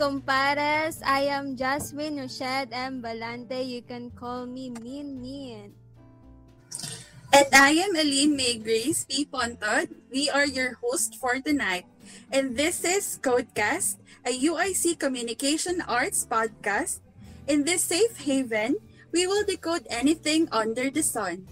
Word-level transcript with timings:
compares. 0.00 1.04
I 1.04 1.28
am 1.28 1.60
Jasmine 1.60 2.24
Roched 2.24 2.72
M. 2.72 3.04
Balante. 3.04 3.60
You 3.60 3.84
can 3.84 4.08
call 4.16 4.48
me 4.48 4.72
Min 4.80 5.20
Min. 5.20 5.76
And 7.36 7.48
I 7.52 7.76
am 7.84 7.92
Aline 7.92 8.32
May 8.32 8.56
Grace 8.56 9.04
P. 9.04 9.28
Pontod. 9.28 9.92
We 10.08 10.32
are 10.32 10.48
your 10.48 10.80
host 10.80 11.20
for 11.20 11.36
tonight. 11.44 11.84
And 12.32 12.56
this 12.56 12.80
is 12.80 13.20
Codecast, 13.20 14.00
a 14.24 14.32
UIC 14.32 14.96
Communication 14.96 15.84
Arts 15.84 16.24
podcast. 16.24 17.04
In 17.44 17.68
this 17.68 17.84
safe 17.84 18.16
haven, 18.24 18.80
we 19.12 19.28
will 19.28 19.44
decode 19.44 19.84
anything 19.92 20.48
under 20.48 20.88
the 20.88 21.04
sun. 21.04 21.44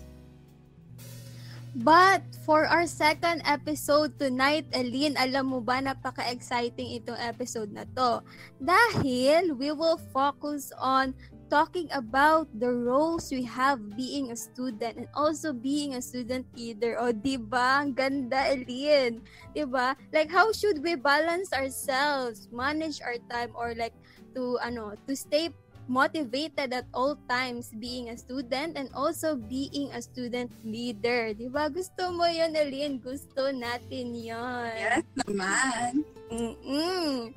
But 1.79 2.27
for 2.43 2.67
our 2.67 2.91
second 2.91 3.47
episode 3.47 4.19
tonight, 4.19 4.67
Aline, 4.75 5.15
alam 5.15 5.55
mo 5.55 5.63
ba 5.63 5.79
napaka-exciting 5.79 6.99
itong 6.99 7.23
episode 7.23 7.71
na 7.71 7.87
to? 7.95 8.19
Dahil 8.59 9.55
we 9.55 9.71
will 9.71 9.95
focus 10.11 10.75
on 10.75 11.15
talking 11.47 11.87
about 11.95 12.51
the 12.59 12.67
roles 12.67 13.31
we 13.31 13.47
have 13.47 13.95
being 13.95 14.35
a 14.35 14.37
student 14.37 14.99
and 14.99 15.09
also 15.15 15.55
being 15.55 15.95
a 15.95 16.03
student 16.03 16.45
leader. 16.59 16.99
O, 16.99 17.15
di 17.15 17.39
ba? 17.39 17.87
Ang 17.87 17.95
ganda, 17.95 18.51
Aline. 18.51 19.23
Di 19.55 19.63
ba? 19.63 19.95
Like, 20.11 20.35
how 20.35 20.51
should 20.51 20.83
we 20.83 20.99
balance 20.99 21.55
ourselves, 21.55 22.51
manage 22.51 22.99
our 23.07 23.23
time, 23.31 23.55
or 23.55 23.79
like, 23.79 23.95
to, 24.35 24.59
ano, 24.61 24.99
to 25.07 25.15
stay 25.15 25.55
motivated 25.89 26.71
at 26.71 26.87
all 26.93 27.17
times 27.27 27.73
being 27.81 28.13
a 28.13 28.17
student 28.17 28.77
and 28.77 28.93
also 28.93 29.35
being 29.35 29.91
a 29.97 30.01
student 30.05 30.53
leader. 30.63 31.33
Di 31.33 31.49
ba? 31.49 31.73
Gusto 31.73 32.13
mo 32.13 32.29
yun, 32.29 32.53
Aline? 32.53 33.01
Gusto 33.01 33.49
natin 33.51 34.13
yun. 34.13 34.73
Yes 34.77 35.09
naman. 35.25 36.05
Mm-mm. 36.29 37.33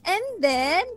And 0.00 0.26
then, 0.40 0.88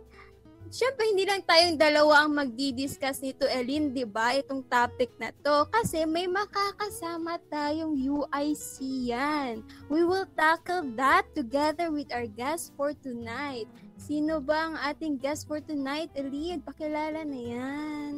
syempre 0.72 1.04
hindi 1.06 1.28
lang 1.28 1.44
tayong 1.44 1.76
dalawa 1.76 2.24
ang 2.24 2.32
magdi-discuss 2.34 3.20
nito, 3.20 3.44
Elin, 3.46 3.92
di 3.92 4.02
ba? 4.08 4.32
Itong 4.34 4.64
topic 4.64 5.12
na 5.20 5.30
to. 5.44 5.68
Kasi 5.68 6.08
may 6.08 6.24
makakasama 6.24 7.36
tayong 7.52 7.94
UIC 7.94 8.80
yan. 9.12 9.60
We 9.92 10.02
will 10.02 10.26
tackle 10.34 10.88
that 10.96 11.28
together 11.36 11.92
with 11.92 12.08
our 12.10 12.26
guest 12.26 12.72
for 12.74 12.96
tonight. 12.96 13.68
Sino 13.96 14.42
ba 14.42 14.68
ang 14.70 14.76
ating 14.76 15.16
guest 15.22 15.46
for 15.46 15.62
tonight, 15.62 16.10
Elin? 16.18 16.60
Pakilala 16.60 17.22
na 17.22 17.38
yan. 17.38 18.12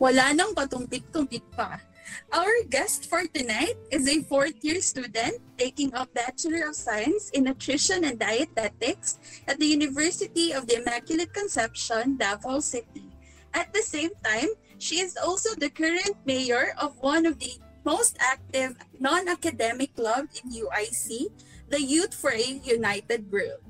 Wala 0.00 0.32
nang 0.32 0.54
patumpik-tumpik 0.56 1.44
pa. 1.54 1.78
Our 2.32 2.64
guest 2.72 3.04
for 3.04 3.28
tonight 3.28 3.76
is 3.92 4.08
a 4.08 4.24
fourth-year 4.24 4.80
student 4.80 5.36
taking 5.60 5.92
a 5.92 6.08
Bachelor 6.08 6.72
of 6.72 6.76
Science 6.76 7.28
in 7.36 7.44
Nutrition 7.44 8.08
and 8.08 8.16
Dietetics 8.16 9.20
at 9.44 9.60
the 9.60 9.68
University 9.68 10.56
of 10.56 10.64
the 10.64 10.80
Immaculate 10.80 11.36
Conception, 11.36 12.16
Davao 12.16 12.64
City. 12.64 13.12
At 13.52 13.72
the 13.76 13.84
same 13.84 14.16
time, 14.24 14.48
she 14.80 15.04
is 15.04 15.20
also 15.20 15.52
the 15.52 15.68
current 15.68 16.16
mayor 16.24 16.72
of 16.80 16.96
one 17.04 17.28
of 17.28 17.36
the 17.38 17.60
most 17.84 18.16
active 18.20 18.76
non-academic 19.00 19.92
club 19.96 20.32
in 20.32 20.64
UIC, 20.64 21.28
the 21.68 21.80
Youth 21.80 22.14
for 22.14 22.32
a 22.32 22.60
United 22.64 23.28
World. 23.28 23.67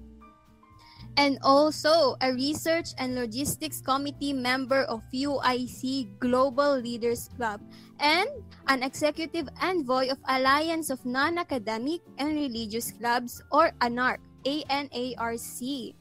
And 1.18 1.36
also 1.42 2.14
a 2.22 2.30
research 2.30 2.94
and 2.96 3.18
logistics 3.18 3.82
committee 3.82 4.32
member 4.32 4.86
of 4.86 5.02
UIC 5.10 6.06
Global 6.22 6.78
Leaders 6.78 7.28
Club 7.34 7.60
and 7.98 8.30
an 8.70 8.86
executive 8.86 9.50
envoy 9.60 10.14
of 10.14 10.22
Alliance 10.30 10.94
of 10.94 11.04
Non-Academic 11.04 12.00
and 12.22 12.38
Religious 12.38 12.94
Clubs 12.94 13.42
or 13.50 13.74
ANARC, 13.82 14.22
A-N-A-R-C. 14.46 15.94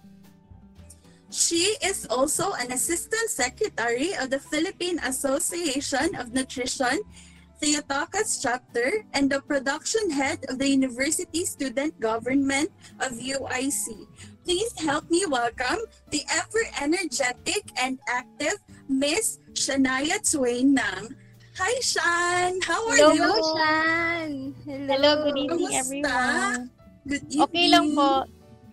She 1.33 1.75
is 1.81 2.05
also 2.05 2.53
an 2.53 2.71
assistant 2.71 3.27
secretary 3.33 4.13
of 4.21 4.29
the 4.29 4.39
Philippine 4.39 5.01
Association 5.01 6.13
of 6.15 6.31
Nutrition, 6.31 7.01
Theotokos 7.59 8.37
chapter, 8.39 9.03
and 9.17 9.31
the 9.33 9.41
production 9.41 10.13
head 10.13 10.45
of 10.47 10.61
the 10.61 10.69
University 10.69 11.43
Student 11.43 11.99
Government 11.99 12.69
of 13.01 13.17
UIC. 13.17 14.05
Please 14.47 14.71
help 14.79 15.03
me 15.11 15.27
welcome 15.27 15.83
the 16.07 16.23
ever-energetic 16.31 17.67
and 17.75 17.99
active 18.07 18.55
Miss 18.87 19.43
Shania 19.51 20.23
Twain 20.23 20.71
Nang. 20.71 21.11
Hi, 21.59 21.75
Shan! 21.83 22.55
How 22.63 22.79
are 22.87 22.95
Hello, 22.95 23.11
you? 23.11 23.27
Shan! 23.43 24.55
Hello. 24.63 24.87
Hello, 24.87 25.11
good 25.27 25.35
evening 25.35 25.67
Kamusta? 25.67 25.83
everyone. 25.83 26.71
Good 27.03 27.27
evening. 27.27 27.43
Okay 27.43 27.65
lang 27.67 27.85
po. 27.91 28.23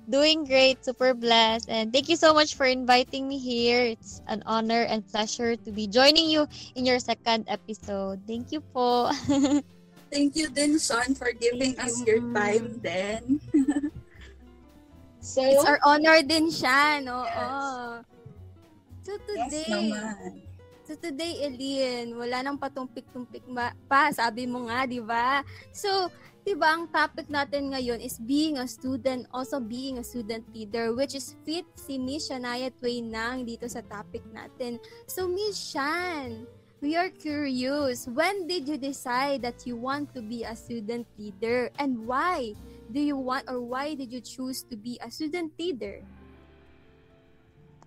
Doing 0.07 0.47
great, 0.47 0.79
super 0.87 1.11
blessed. 1.11 1.67
And 1.67 1.91
thank 1.91 2.07
you 2.07 2.15
so 2.15 2.31
much 2.31 2.55
for 2.55 2.71
inviting 2.71 3.27
me 3.27 3.43
here. 3.43 3.83
It's 3.83 4.23
an 4.31 4.47
honor 4.47 4.87
and 4.87 5.03
pleasure 5.03 5.59
to 5.59 5.71
be 5.75 5.91
joining 5.91 6.31
you 6.31 6.47
in 6.79 6.87
your 6.87 7.03
second 7.03 7.51
episode. 7.51 8.23
Thank 8.31 8.55
you 8.55 8.63
po. 8.63 9.11
Thank 10.15 10.39
you 10.39 10.47
din, 10.55 10.79
Sean, 10.79 11.19
for 11.19 11.35
giving 11.35 11.75
us 11.83 11.99
your 12.07 12.23
time 12.31 12.79
then. 12.79 13.43
so, 15.25 15.41
It's 15.41 15.65
our 15.65 15.81
honor 15.81 16.21
din 16.21 16.53
siya, 16.53 17.01
no? 17.01 17.25
Yes. 17.25 18.05
So 19.05 19.13
yes 19.17 19.25
today, 19.29 19.69
naman. 19.69 20.33
so 20.85 20.93
today, 20.97 21.33
Elin, 21.45 22.17
wala 22.17 22.41
nang 22.41 22.57
patumpik-tumpik 22.61 23.45
ma- 23.49 23.77
pa, 23.89 24.13
sabi 24.13 24.45
mo 24.49 24.65
nga, 24.69 24.89
di 24.89 25.01
ba? 25.01 25.45
So, 25.73 26.09
di 26.41 26.57
ba, 26.57 26.77
ang 26.77 26.89
topic 26.89 27.29
natin 27.29 27.73
ngayon 27.73 28.01
is 28.01 28.17
being 28.21 28.61
a 28.61 28.69
student, 28.69 29.29
also 29.29 29.61
being 29.61 30.01
a 30.01 30.05
student 30.05 30.45
leader, 30.53 30.97
which 30.97 31.13
is 31.17 31.37
fit 31.45 31.69
si 31.77 32.01
Miss 32.01 32.33
Shania 32.33 32.73
Twain 32.81 33.13
Nang 33.13 33.45
dito 33.45 33.69
sa 33.69 33.85
topic 33.85 34.25
natin. 34.33 34.81
So, 35.05 35.29
Miss 35.29 35.57
Shan, 35.57 36.49
we 36.85 37.01
are 37.01 37.09
curious, 37.09 38.05
when 38.13 38.45
did 38.47 38.69
you 38.69 38.77
decide 38.77 39.41
that 39.41 39.65
you 39.65 39.75
want 39.75 40.13
to 40.13 40.21
be 40.21 40.45
a 40.45 40.53
student 40.53 41.09
leader 41.17 41.73
and 41.81 41.97
why? 42.05 42.53
do 42.93 43.01
you 43.01 43.17
want 43.17 43.49
or 43.49 43.61
why 43.61 43.95
did 43.95 44.13
you 44.13 44.21
choose 44.21 44.63
to 44.69 44.77
be 44.77 44.99
a 45.01 45.11
student 45.11 45.53
leader? 45.59 46.03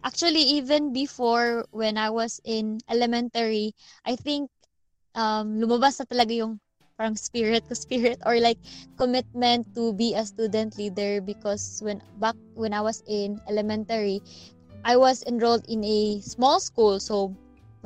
Actually, 0.03 0.41
even 0.57 0.93
before 0.93 1.65
when 1.71 1.97
I 1.97 2.09
was 2.09 2.39
in 2.45 2.79
elementary, 2.89 3.73
I 4.05 4.15
think 4.15 4.49
um, 5.15 5.59
lumabas 5.59 5.99
na 5.99 6.05
talaga 6.05 6.33
yung 6.33 6.59
parang 6.97 7.17
spirit 7.17 7.65
ko 7.67 7.75
spirit 7.87 8.17
or 8.25 8.39
like 8.39 8.57
commitment 8.97 9.67
to 9.75 9.93
be 9.93 10.13
a 10.15 10.25
student 10.25 10.77
leader 10.77 11.21
because 11.21 11.81
when 11.83 12.01
back 12.17 12.37
when 12.55 12.73
I 12.73 12.81
was 12.81 13.03
in 13.05 13.37
elementary, 13.49 14.21
I 14.85 14.97
was 14.97 15.21
enrolled 15.27 15.65
in 15.67 15.83
a 15.83 16.21
small 16.21 16.59
school 16.61 16.99
so 17.01 17.35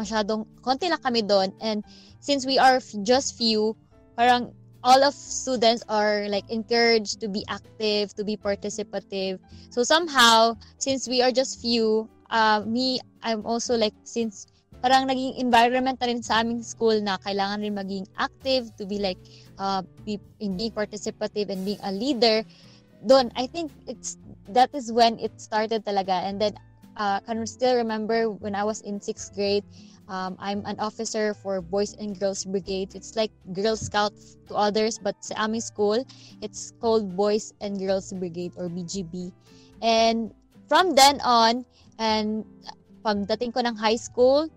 masyadong 0.01 0.49
konti 0.65 0.89
lang 0.89 0.99
kami 1.05 1.21
doon 1.21 1.53
and 1.61 1.85
since 2.17 2.45
we 2.49 2.57
are 2.57 2.81
just 3.05 3.37
few, 3.37 3.77
parang 4.17 4.49
all 4.83 5.03
of 5.03 5.13
students 5.13 5.83
are 5.89 6.25
like 6.29 6.45
encouraged 6.49 7.21
to 7.21 7.29
be 7.29 7.45
active, 7.49 8.13
to 8.17 8.23
be 8.25 8.37
participative. 8.37 9.37
So 9.69 9.83
somehow, 9.83 10.57
since 10.77 11.07
we 11.07 11.21
are 11.21 11.31
just 11.31 11.61
few, 11.61 12.09
uh, 12.29 12.61
me, 12.65 12.99
I'm 13.21 13.45
also 13.45 13.77
like, 13.77 13.93
since 14.03 14.47
parang 14.81 15.05
naging 15.05 15.37
environment 15.37 16.01
na 16.01 16.09
rin 16.09 16.25
sa 16.25 16.41
aming 16.41 16.65
school 16.65 16.97
na 17.01 17.17
kailangan 17.21 17.61
rin 17.61 17.77
maging 17.77 18.05
active, 18.17 18.73
to 18.77 18.85
be 18.85 18.97
like, 18.97 19.21
uh, 19.61 19.85
be, 20.05 20.17
in 20.41 20.57
being 20.57 20.73
participative 20.73 21.49
and 21.49 21.61
being 21.65 21.81
a 21.85 21.91
leader, 21.93 22.41
doon, 23.05 23.29
I 23.37 23.45
think 23.45 23.71
it's, 23.85 24.17
that 24.49 24.73
is 24.73 24.91
when 24.91 25.19
it 25.19 25.33
started 25.37 25.85
talaga. 25.85 26.25
And 26.25 26.41
then, 26.41 26.57
uh, 26.97 27.21
can 27.21 27.45
still 27.45 27.77
remember 27.77 28.29
when 28.29 28.55
I 28.55 28.63
was 28.63 28.81
in 28.81 28.99
sixth 28.99 29.33
grade, 29.33 29.63
um, 30.11 30.35
I'm 30.37 30.61
an 30.67 30.75
officer 30.77 31.33
for 31.33 31.63
Boys 31.63 31.95
and 31.95 32.19
Girls 32.19 32.43
Brigade. 32.43 32.93
It's 32.93 33.15
like 33.15 33.31
Girl 33.55 33.79
Scout 33.79 34.11
to 34.51 34.53
others, 34.53 34.99
but 34.99 35.15
sa 35.23 35.47
aming 35.47 35.63
school, 35.63 36.03
it's 36.43 36.75
called 36.83 37.15
Boys 37.15 37.55
and 37.63 37.79
Girls 37.79 38.11
Brigade 38.11 38.51
or 38.59 38.67
BGB. 38.67 39.31
And 39.81 40.35
from 40.67 40.93
then 40.99 41.23
on, 41.23 41.63
and 41.97 42.43
pagdating 43.07 43.55
ko 43.55 43.63
ng 43.63 43.79
high 43.79 43.95
school, 43.95 44.51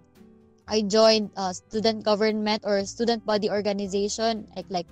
I 0.66 0.82
joined 0.82 1.30
uh, 1.38 1.54
student 1.54 2.02
government 2.02 2.66
or 2.66 2.82
student 2.84 3.24
body 3.24 3.48
organization. 3.48 4.50
Like, 4.58 4.66
like 4.68 4.90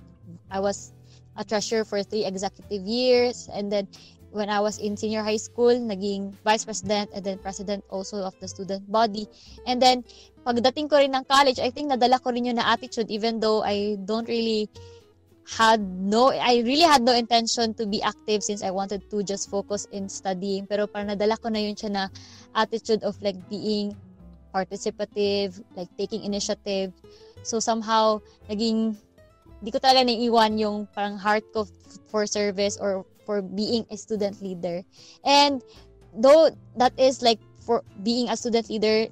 I 0.49 0.63
was 0.63 0.95
a 1.35 1.43
treasurer 1.43 1.83
for 1.83 2.01
three 2.03 2.23
executive 2.23 2.87
years. 2.87 3.49
And 3.51 3.67
then 3.67 3.91
when 4.33 4.49
I 4.49 4.59
was 4.59 4.81
in 4.81 4.97
senior 4.97 5.21
high 5.21 5.37
school, 5.37 5.71
naging 5.71 6.33
vice 6.43 6.65
president 6.65 7.13
and 7.13 7.23
then 7.23 7.37
president 7.37 7.85
also 7.89 8.25
of 8.25 8.33
the 8.41 8.49
student 8.49 8.89
body. 8.91 9.29
And 9.69 9.79
then 9.79 10.03
pagdating 10.41 10.89
ko 10.89 10.97
rin 10.97 11.13
ng 11.13 11.25
college, 11.29 11.61
I 11.61 11.69
think 11.69 11.93
nadala 11.93 12.17
ko 12.17 12.33
rin 12.33 12.49
yun 12.49 12.57
na 12.57 12.73
attitude 12.73 13.13
even 13.13 13.39
though 13.39 13.61
I 13.61 13.95
don't 14.03 14.27
really 14.27 14.67
had 15.45 15.79
no, 15.85 16.33
I 16.33 16.65
really 16.65 16.87
had 16.87 17.05
no 17.05 17.13
intention 17.13 17.77
to 17.77 17.85
be 17.85 18.01
active 18.01 18.43
since 18.43 18.63
I 18.63 18.73
wanted 18.73 19.05
to 19.13 19.23
just 19.23 19.53
focus 19.53 19.85
in 19.93 20.09
studying. 20.09 20.65
Pero 20.65 20.89
parang 20.89 21.13
nadala 21.13 21.37
ko 21.37 21.53
na 21.53 21.61
yun 21.61 21.77
siya 21.77 21.93
na 21.93 22.03
attitude 22.57 23.05
of 23.05 23.15
like 23.21 23.37
being 23.47 23.93
participative, 24.49 25.61
like 25.77 25.93
taking 25.97 26.25
initiative. 26.25 26.89
So 27.45 27.61
somehow, 27.61 28.21
naging, 28.49 28.97
di 29.61 29.69
ko 29.69 29.77
talaga 29.77 30.09
naiiwan 30.09 30.57
yung 30.57 30.89
parang 30.89 31.21
heart 31.21 31.45
ko 31.53 31.69
for 32.09 32.25
service 32.25 32.81
or 32.81 33.05
for 33.25 33.41
being 33.41 33.85
a 33.91 33.97
student 33.97 34.41
leader. 34.41 34.83
And 35.25 35.61
though 36.13 36.51
that 36.77 36.93
is 36.97 37.21
like 37.21 37.39
for 37.65 37.83
being 38.03 38.29
a 38.29 38.37
student 38.37 38.69
leader 38.69 39.07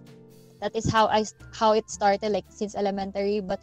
that 0.62 0.76
is 0.76 0.90
how 0.92 1.08
I 1.08 1.26
how 1.58 1.74
it 1.74 1.90
started 1.90 2.30
like 2.30 2.46
since 2.50 2.76
elementary 2.76 3.42
but 3.42 3.60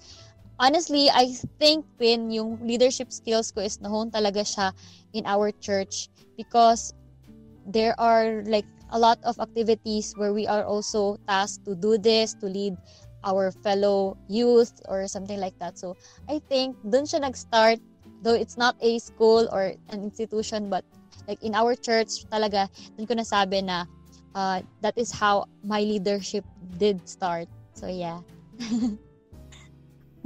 honestly 0.58 1.08
I 1.08 1.32
think 1.58 1.86
when 1.98 2.30
yung 2.30 2.58
leadership 2.66 3.12
skills 3.12 3.54
ko 3.54 3.62
is 3.62 3.78
nahon 3.78 4.10
talaga 4.10 4.42
siya 4.42 4.74
in 5.14 5.24
our 5.24 5.54
church 5.62 6.10
because 6.36 6.92
there 7.64 7.94
are 8.00 8.42
like 8.44 8.66
a 8.90 8.98
lot 8.98 9.18
of 9.22 9.38
activities 9.38 10.12
where 10.16 10.34
we 10.34 10.46
are 10.48 10.64
also 10.64 11.16
tasked 11.28 11.64
to 11.68 11.76
do 11.76 11.96
this 11.96 12.34
to 12.42 12.46
lead 12.50 12.74
our 13.22 13.52
fellow 13.62 14.16
youth 14.26 14.72
or 14.88 15.06
something 15.06 15.38
like 15.38 15.54
that 15.60 15.78
so 15.78 15.94
I 16.26 16.42
think 16.50 16.74
dun 16.82 17.06
siya 17.06 17.22
nag-start 17.22 17.78
though 18.22 18.34
it's 18.34 18.56
not 18.56 18.74
a 18.80 18.98
school 18.98 19.46
or 19.52 19.74
an 19.90 20.00
institution 20.02 20.68
but 20.68 20.84
like 21.26 21.40
in 21.42 21.54
our 21.54 21.76
church 21.76 22.24
talaga 22.32 22.66
dun 22.96 23.06
ko 23.06 23.14
nasabi 23.14 23.62
na 23.62 23.84
uh, 24.34 24.60
that 24.80 24.96
is 24.96 25.12
how 25.12 25.44
my 25.62 25.80
leadership 25.80 26.44
did 26.80 26.98
start 27.06 27.46
so 27.74 27.86
yeah 27.86 28.20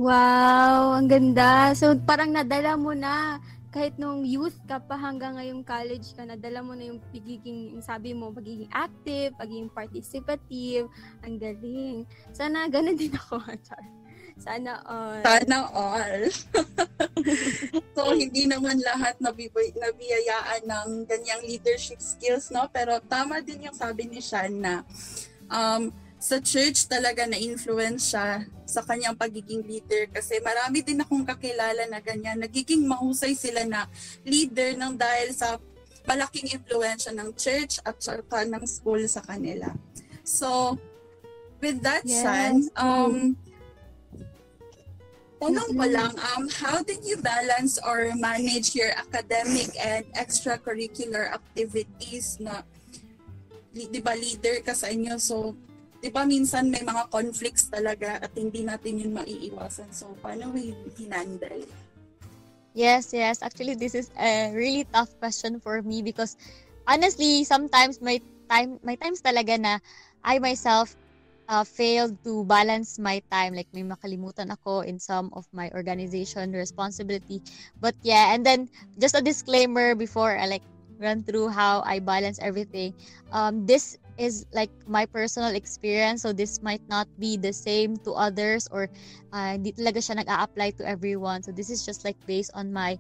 wow 0.00 0.97
ang 0.97 1.09
ganda 1.11 1.77
so 1.77 1.93
parang 2.09 2.33
nadala 2.33 2.79
mo 2.79 2.97
na 2.97 3.43
kahit 3.73 3.97
nung 3.97 4.21
youth 4.29 4.61
ka 4.69 4.77
pa 4.85 5.00
hanggang 5.00 5.41
ngayong 5.41 5.65
college 5.65 6.12
ka, 6.12 6.29
nadala 6.29 6.61
mo 6.61 6.77
na 6.77 6.93
yung 6.93 7.00
pagiging, 7.09 7.73
yung 7.73 7.81
sabi 7.81 8.12
mo, 8.12 8.29
pagiging 8.29 8.69
active, 8.69 9.33
pagiging 9.41 9.73
participative, 9.73 10.93
ang 11.25 11.41
galing. 11.41 12.05
Sana 12.37 12.69
ganun 12.69 13.00
din 13.00 13.17
ako, 13.17 13.41
Char. 13.67 13.81
Sana 14.38 14.81
all. 14.87 15.20
Sana 15.20 15.58
all. 15.73 16.23
so, 17.96 18.14
hindi 18.17 18.49
naman 18.49 18.81
lahat 18.81 19.19
nabibay, 19.19 19.73
nabiyayaan 19.76 20.62
ng 20.67 20.88
ganyang 21.08 21.43
leadership 21.44 22.00
skills, 22.00 22.49
no? 22.55 22.69
Pero 22.73 23.00
tama 23.05 23.44
din 23.44 23.69
yung 23.69 23.76
sabi 23.76 24.08
ni 24.08 24.23
Shan 24.23 24.62
na 24.62 24.87
um, 25.52 25.93
sa 26.23 26.38
church 26.38 26.87
talaga 26.87 27.26
na-influence 27.26 28.14
siya 28.14 28.46
sa 28.62 28.81
kanyang 28.87 29.19
pagiging 29.19 29.67
leader 29.67 30.06
kasi 30.06 30.38
marami 30.38 30.81
din 30.87 31.02
akong 31.02 31.26
kakilala 31.26 31.82
na 31.90 31.99
ganyan. 31.99 32.38
Nagiging 32.38 32.87
mahusay 32.87 33.34
sila 33.34 33.67
na 33.67 33.90
leader 34.23 34.79
ng 34.79 34.94
dahil 34.94 35.34
sa 35.34 35.58
malaking 36.06 36.55
influensya 36.55 37.11
ng 37.11 37.34
church 37.34 37.82
at 37.82 37.99
saka 37.99 38.46
ng 38.46 38.62
school 38.70 39.02
sa 39.11 39.19
kanila. 39.23 39.70
So, 40.23 40.79
with 41.58 41.82
that 41.82 42.06
yes. 42.06 42.23
said, 42.23 42.58
um, 42.79 43.34
Tanong 45.43 45.75
ko 45.75 45.85
lang, 45.91 46.15
um, 46.23 46.47
how 46.62 46.79
did 46.87 47.03
you 47.03 47.19
balance 47.19 47.75
or 47.83 48.15
manage 48.15 48.79
your 48.79 48.94
academic 48.94 49.75
and 49.75 50.06
extracurricular 50.15 51.35
activities 51.35 52.39
na, 52.39 52.62
di 53.75 53.99
ba, 53.99 54.15
leader 54.15 54.62
ka 54.62 54.71
sa 54.71 54.87
inyo, 54.87 55.19
so, 55.19 55.59
di 55.99 56.15
ba, 56.15 56.23
minsan 56.23 56.71
may 56.71 56.87
mga 56.87 57.11
conflicts 57.11 57.67
talaga 57.67 58.23
at 58.23 58.31
hindi 58.39 58.62
natin 58.62 59.03
yun 59.03 59.19
maiiwasan. 59.19 59.91
So, 59.91 60.15
paano 60.23 60.55
we 60.55 60.79
hinandle? 60.94 61.67
Yes, 62.73 63.11
yes. 63.11 63.43
Actually, 63.43 63.75
this 63.75 63.99
is 63.99 64.15
a 64.15 64.55
really 64.55 64.87
tough 64.94 65.11
question 65.19 65.59
for 65.59 65.83
me 65.83 66.06
because 66.06 66.39
honestly, 66.87 67.44
sometimes 67.44 68.00
my 68.00 68.23
time, 68.49 68.79
my 68.87 68.94
times 68.94 69.21
talaga 69.21 69.59
na 69.59 69.73
I 70.25 70.39
myself 70.39 70.94
uh, 71.53 71.65
failed 71.65 72.17
to 72.25 72.45
balance 72.49 72.99
my 72.99 73.21
time. 73.31 73.53
Like, 73.55 73.69
may 73.77 73.85
makalimutan 73.85 74.49
ako 74.53 74.81
in 74.89 74.99
some 74.99 75.29
of 75.37 75.45
my 75.53 75.69
organization 75.77 76.53
responsibility. 76.57 77.45
But 77.81 77.95
yeah, 78.03 78.33
and 78.35 78.47
then 78.47 78.69
just 79.01 79.15
a 79.17 79.23
disclaimer 79.23 79.95
before 79.95 80.39
I 80.39 80.47
like 80.49 80.65
run 80.99 81.25
through 81.25 81.51
how 81.51 81.83
I 81.85 82.01
balance 82.01 82.39
everything. 82.41 82.95
Um, 83.33 83.67
this 83.67 83.97
is 84.17 84.47
like 84.53 84.71
my 84.87 85.07
personal 85.07 85.55
experience. 85.55 86.23
So 86.23 86.33
this 86.33 86.63
might 86.63 86.83
not 86.89 87.09
be 87.19 87.37
the 87.37 87.53
same 87.53 87.97
to 88.05 88.13
others 88.13 88.69
or 88.71 88.89
uh, 89.33 89.59
hindi 89.59 89.73
talaga 89.73 90.01
siya 90.01 90.17
nag-a-apply 90.23 90.79
to 90.81 90.89
everyone. 90.89 91.43
So 91.43 91.53
this 91.53 91.71
is 91.71 91.85
just 91.85 92.05
like 92.05 92.17
based 92.27 92.53
on 92.55 92.73
my 92.73 92.99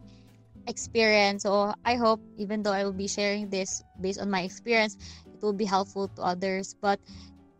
experience. 0.66 1.42
So 1.44 1.74
I 1.84 1.96
hope 1.96 2.20
even 2.36 2.62
though 2.62 2.72
I 2.72 2.84
will 2.84 2.96
be 2.96 3.08
sharing 3.08 3.50
this 3.50 3.82
based 4.00 4.20
on 4.20 4.30
my 4.30 4.42
experience, 4.42 4.96
it 5.34 5.40
will 5.42 5.56
be 5.56 5.66
helpful 5.66 6.10
to 6.16 6.22
others. 6.22 6.74
But 6.82 7.00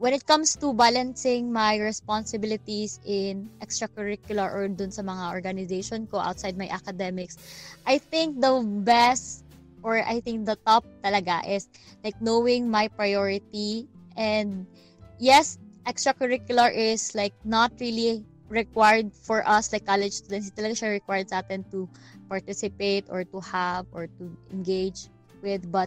when 0.02 0.10
it 0.10 0.26
comes 0.26 0.58
to 0.58 0.74
balancing 0.74 1.54
my 1.54 1.78
responsibilities 1.78 2.98
in 3.06 3.46
extracurricular 3.62 4.50
or 4.50 4.66
dun 4.66 4.90
sa 4.90 5.06
mga 5.06 5.30
organization 5.30 6.10
ko 6.10 6.18
outside 6.18 6.58
my 6.58 6.66
academics, 6.74 7.38
I 7.86 8.02
think 8.02 8.42
the 8.42 8.66
best 8.82 9.46
or 9.86 10.02
I 10.02 10.18
think 10.18 10.50
the 10.50 10.58
top 10.66 10.82
talaga 11.06 11.46
is 11.46 11.70
like 12.02 12.18
knowing 12.18 12.66
my 12.66 12.90
priority 12.98 13.86
and 14.18 14.66
yes, 15.22 15.62
extracurricular 15.86 16.74
is 16.74 17.14
like 17.14 17.38
not 17.46 17.70
really 17.78 18.26
required 18.50 19.14
for 19.14 19.46
us 19.46 19.70
like 19.70 19.86
college 19.86 20.18
students. 20.18 20.50
Hindi 20.50 20.58
talaga 20.58 20.82
siya 20.82 20.98
required 20.98 21.30
sa 21.30 21.46
atin 21.46 21.62
to 21.70 21.86
participate 22.26 23.06
or 23.06 23.22
to 23.30 23.38
have 23.38 23.86
or 23.94 24.10
to 24.18 24.34
engage 24.50 25.06
with 25.46 25.62
but 25.70 25.86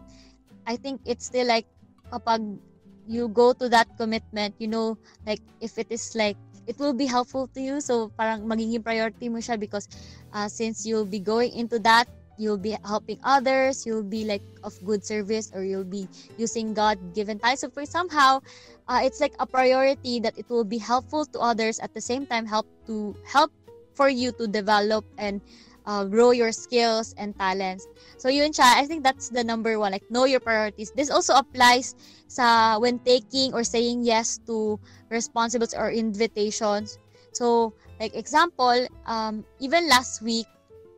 I 0.64 0.80
think 0.80 1.04
it's 1.04 1.28
still 1.28 1.52
like 1.52 1.68
kapag 2.16 2.64
you 3.08 3.30
go 3.30 3.54
to 3.54 3.70
that 3.70 3.88
commitment, 3.98 4.56
you 4.60 4.68
know, 4.68 4.98
like 5.26 5.42
if 5.62 5.78
it 5.78 5.88
is 5.90 6.16
like 6.16 6.38
it 6.68 6.78
will 6.80 6.94
be 6.94 7.06
helpful 7.06 7.48
to 7.54 7.62
you. 7.62 7.82
So 7.82 8.12
parang 8.18 8.50
magiging 8.50 8.84
priority 8.84 9.30
mo 9.30 9.38
siya 9.38 9.60
because 9.60 9.88
uh, 10.34 10.50
since 10.50 10.86
you'll 10.86 11.06
be 11.06 11.20
going 11.20 11.54
into 11.54 11.80
that, 11.86 12.10
you'll 12.38 12.62
be 12.62 12.76
helping 12.84 13.20
others, 13.24 13.86
you'll 13.86 14.06
be 14.06 14.26
like 14.26 14.42
of 14.64 14.74
good 14.84 15.06
service 15.06 15.52
or 15.54 15.64
you'll 15.64 15.88
be 15.88 16.10
using 16.38 16.74
God 16.74 16.98
given 17.14 17.40
time. 17.40 17.56
So 17.56 17.70
for 17.70 17.86
somehow, 17.86 18.42
uh, 18.88 19.02
it's 19.04 19.22
like 19.22 19.34
a 19.40 19.46
priority 19.46 20.20
that 20.20 20.38
it 20.38 20.50
will 20.50 20.66
be 20.66 20.78
helpful 20.78 21.26
to 21.26 21.40
others 21.40 21.80
at 21.80 21.94
the 21.94 22.02
same 22.02 22.26
time 22.26 22.46
help 22.46 22.66
to 22.88 23.16
help 23.26 23.52
for 23.96 24.10
you 24.10 24.32
to 24.34 24.48
develop 24.48 25.06
and 25.18 25.40
uh, 25.86 26.04
grow 26.06 26.32
your 26.32 26.52
skills 26.52 27.14
and 27.18 27.38
talents. 27.38 27.88
So 28.18 28.30
yun 28.30 28.52
siya, 28.52 28.82
I 28.82 28.86
think 28.86 29.04
that's 29.04 29.30
the 29.30 29.44
number 29.44 29.78
one, 29.80 29.92
like 29.92 30.06
know 30.10 30.26
your 30.26 30.40
priorities. 30.40 30.92
This 30.92 31.10
also 31.10 31.34
applies 31.36 31.96
sa 32.28 32.78
when 32.80 33.00
taking 33.00 33.54
or 33.54 33.64
saying 33.64 34.04
yes 34.04 34.40
to 34.50 34.80
responsibilities 35.10 35.78
or 35.78 35.92
invitations. 35.92 36.98
So 37.34 37.74
like 38.00 38.16
example, 38.16 38.88
um, 39.06 39.46
even 39.60 39.88
last 39.88 40.22
week, 40.22 40.48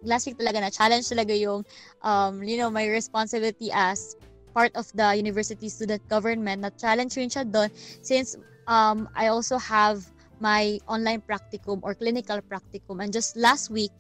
last 0.04 0.26
week 0.26 0.38
talaga 0.38 0.62
na 0.62 0.70
challenge 0.70 1.10
talaga 1.10 1.36
yung 1.36 1.66
um, 2.02 2.44
you 2.44 2.58
know, 2.58 2.70
my 2.70 2.88
responsibility 2.88 3.70
as 3.74 4.16
part 4.54 4.74
of 4.74 4.90
the 4.98 5.14
university 5.14 5.70
student 5.70 6.02
government 6.10 6.66
na 6.66 6.74
challenge 6.74 7.14
rin 7.14 7.30
siya 7.30 7.46
doon 7.46 7.70
since 8.02 8.34
um, 8.66 9.06
I 9.14 9.30
also 9.30 9.62
have 9.62 10.02
my 10.42 10.78
online 10.90 11.22
practicum 11.22 11.82
or 11.82 11.94
clinical 11.94 12.42
practicum 12.46 13.02
and 13.02 13.14
just 13.14 13.38
last 13.38 13.70
week 13.70 13.94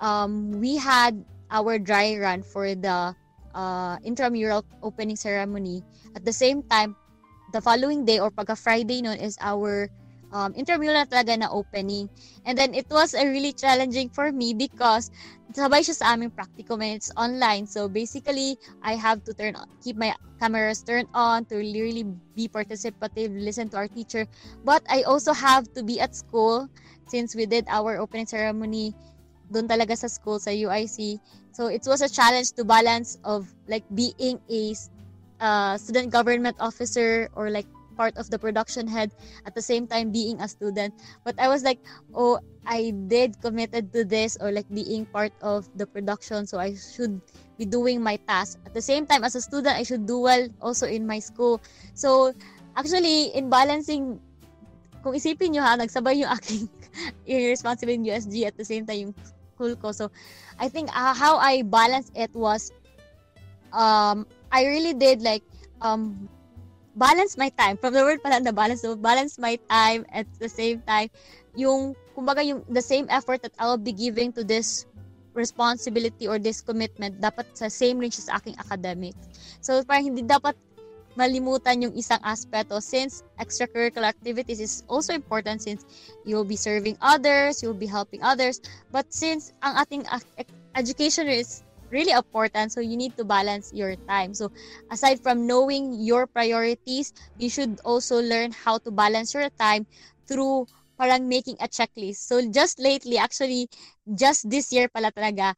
um, 0.00 0.60
we 0.60 0.76
had 0.76 1.24
our 1.50 1.78
dry 1.78 2.16
run 2.18 2.42
for 2.42 2.74
the 2.74 3.14
uh, 3.54 3.96
intramural 4.02 4.64
opening 4.82 5.16
ceremony. 5.16 5.82
At 6.16 6.24
the 6.24 6.32
same 6.32 6.62
time, 6.64 6.96
the 7.52 7.60
following 7.60 8.04
day 8.04 8.18
or 8.18 8.30
pagka 8.30 8.58
Friday 8.58 9.02
noon 9.02 9.18
is 9.18 9.38
our 9.40 9.88
um, 10.34 10.50
intramural 10.58 10.98
na 10.98 11.06
talaga 11.06 11.38
na 11.38 11.48
opening. 11.48 12.10
And 12.44 12.58
then 12.58 12.74
it 12.74 12.90
was 12.90 13.14
a 13.14 13.22
really 13.22 13.54
challenging 13.54 14.10
for 14.10 14.34
me 14.34 14.52
because 14.52 15.08
sabay 15.54 15.86
siya 15.86 15.94
sa 15.94 16.06
aming 16.18 16.34
practicum 16.34 16.82
and 16.82 16.98
it's 16.98 17.14
online. 17.14 17.70
So 17.70 17.86
basically, 17.86 18.58
I 18.82 18.98
have 18.98 19.22
to 19.30 19.32
turn 19.32 19.54
on, 19.54 19.70
keep 19.78 19.94
my 19.94 20.10
cameras 20.42 20.82
turned 20.82 21.08
on 21.14 21.46
to 21.54 21.62
really 21.62 22.02
be 22.34 22.50
participative, 22.50 23.30
listen 23.30 23.70
to 23.70 23.78
our 23.78 23.88
teacher. 23.88 24.26
But 24.66 24.82
I 24.90 25.06
also 25.06 25.32
have 25.32 25.70
to 25.78 25.86
be 25.86 26.02
at 26.02 26.18
school 26.18 26.66
since 27.06 27.38
we 27.38 27.46
did 27.46 27.64
our 27.70 28.02
opening 28.02 28.26
ceremony 28.26 28.92
doon 29.52 29.68
talaga 29.68 29.96
sa 29.96 30.08
school 30.08 30.38
sa 30.38 30.50
UIC. 30.50 31.20
So 31.52 31.66
it 31.66 31.84
was 31.86 32.00
a 32.00 32.10
challenge 32.10 32.52
to 32.58 32.64
balance 32.64 33.18
of 33.24 33.46
like 33.68 33.84
being 33.94 34.40
a 34.50 34.74
uh, 35.40 35.76
student 35.78 36.10
government 36.10 36.56
officer 36.60 37.28
or 37.34 37.50
like 37.50 37.66
part 37.94 38.18
of 38.18 38.28
the 38.28 38.38
production 38.38 38.90
head 38.90 39.14
at 39.46 39.54
the 39.54 39.62
same 39.62 39.86
time 39.86 40.10
being 40.10 40.40
a 40.42 40.48
student. 40.48 40.92
But 41.22 41.38
i 41.38 41.46
was 41.46 41.62
like 41.62 41.78
oh 42.14 42.42
i 42.66 42.90
did 43.06 43.38
committed 43.40 43.94
to 43.94 44.02
this 44.02 44.36
or 44.40 44.50
like 44.50 44.66
being 44.74 45.06
part 45.06 45.30
of 45.42 45.70
the 45.78 45.86
production 45.86 46.42
so 46.46 46.58
i 46.58 46.74
should 46.74 47.22
be 47.54 47.64
doing 47.64 48.02
my 48.02 48.18
task. 48.26 48.58
At 48.66 48.74
the 48.74 48.82
same 48.82 49.06
time 49.06 49.22
as 49.22 49.38
a 49.38 49.40
student 49.40 49.78
i 49.78 49.86
should 49.86 50.06
do 50.10 50.18
well 50.18 50.48
also 50.60 50.90
in 50.90 51.06
my 51.06 51.22
school. 51.22 51.62
So 51.94 52.34
actually 52.74 53.30
in 53.38 53.48
balancing 53.48 54.18
kung 55.04 55.14
isipin 55.14 55.54
nyo 55.54 55.62
ha 55.62 55.78
nagsabay 55.78 56.18
yung 56.18 56.32
aking 56.36 56.66
irresponsible 57.28 57.94
USG 57.94 58.48
at 58.48 58.56
the 58.56 58.66
same 58.66 58.88
time 58.88 59.10
yung 59.10 59.14
school 59.54 59.78
ko. 59.78 59.94
So, 59.94 60.10
I 60.58 60.66
think 60.66 60.90
uh, 60.90 61.14
how 61.14 61.38
I 61.38 61.62
balanced 61.62 62.10
it 62.18 62.34
was, 62.34 62.74
um, 63.70 64.26
I 64.50 64.66
really 64.66 64.92
did 64.92 65.22
like, 65.22 65.46
um, 65.78 66.28
balance 66.98 67.38
my 67.38 67.54
time. 67.54 67.78
From 67.78 67.94
the 67.94 68.02
word 68.02 68.22
pala 68.22 68.42
na 68.42 68.50
balance, 68.50 68.82
so 68.82 68.98
balance 68.98 69.38
my 69.38 69.54
time 69.70 70.02
at 70.10 70.26
the 70.42 70.50
same 70.50 70.82
time, 70.82 71.10
yung, 71.54 71.94
kumbaga 72.18 72.42
yung, 72.42 72.66
the 72.66 72.82
same 72.82 73.06
effort 73.10 73.42
that 73.42 73.54
I'll 73.58 73.78
be 73.78 73.94
giving 73.94 74.34
to 74.34 74.42
this 74.42 74.86
responsibility 75.34 76.26
or 76.26 76.38
this 76.38 76.62
commitment, 76.62 77.18
dapat 77.22 77.46
sa 77.54 77.70
same 77.70 77.98
siya 78.02 78.30
sa 78.30 78.32
aking 78.38 78.58
academics. 78.58 79.18
So, 79.62 79.82
parang 79.82 80.14
hindi 80.14 80.22
dapat 80.22 80.54
malimutan 81.14 81.82
yung 81.82 81.94
isang 81.94 82.20
aspeto 82.22 82.82
since 82.82 83.22
extracurricular 83.38 84.10
activities 84.10 84.60
is 84.60 84.82
also 84.90 85.14
important 85.14 85.62
since 85.62 85.86
you'll 86.26 86.46
be 86.46 86.58
serving 86.58 86.98
others, 87.00 87.62
you'll 87.62 87.78
be 87.78 87.90
helping 87.90 88.22
others. 88.22 88.60
But 88.90 89.10
since 89.14 89.54
ang 89.62 89.78
ating 89.78 90.06
education 90.74 91.30
is 91.30 91.62
really 91.90 92.10
important, 92.10 92.74
so 92.74 92.82
you 92.82 92.98
need 92.98 93.16
to 93.16 93.24
balance 93.24 93.70
your 93.70 93.94
time. 94.10 94.34
So 94.34 94.50
aside 94.90 95.22
from 95.22 95.46
knowing 95.46 95.94
your 96.02 96.26
priorities, 96.26 97.14
you 97.38 97.48
should 97.50 97.78
also 97.84 98.18
learn 98.18 98.50
how 98.50 98.78
to 98.82 98.90
balance 98.90 99.34
your 99.34 99.48
time 99.58 99.86
through 100.26 100.66
parang 100.98 101.28
making 101.28 101.58
a 101.58 101.66
checklist. 101.66 102.26
So 102.26 102.42
just 102.50 102.78
lately, 102.78 103.18
actually, 103.18 103.68
just 104.14 104.50
this 104.50 104.70
year 104.72 104.88
pala 104.90 105.10
talaga, 105.10 105.54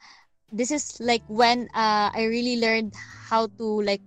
this 0.53 0.71
is 0.71 0.97
like 1.01 1.25
when 1.29 1.69
uh, 1.75 2.13
I 2.13 2.29
really 2.29 2.61
learned 2.61 2.95
how 3.29 3.49
to 3.59 3.67
like 3.83 4.01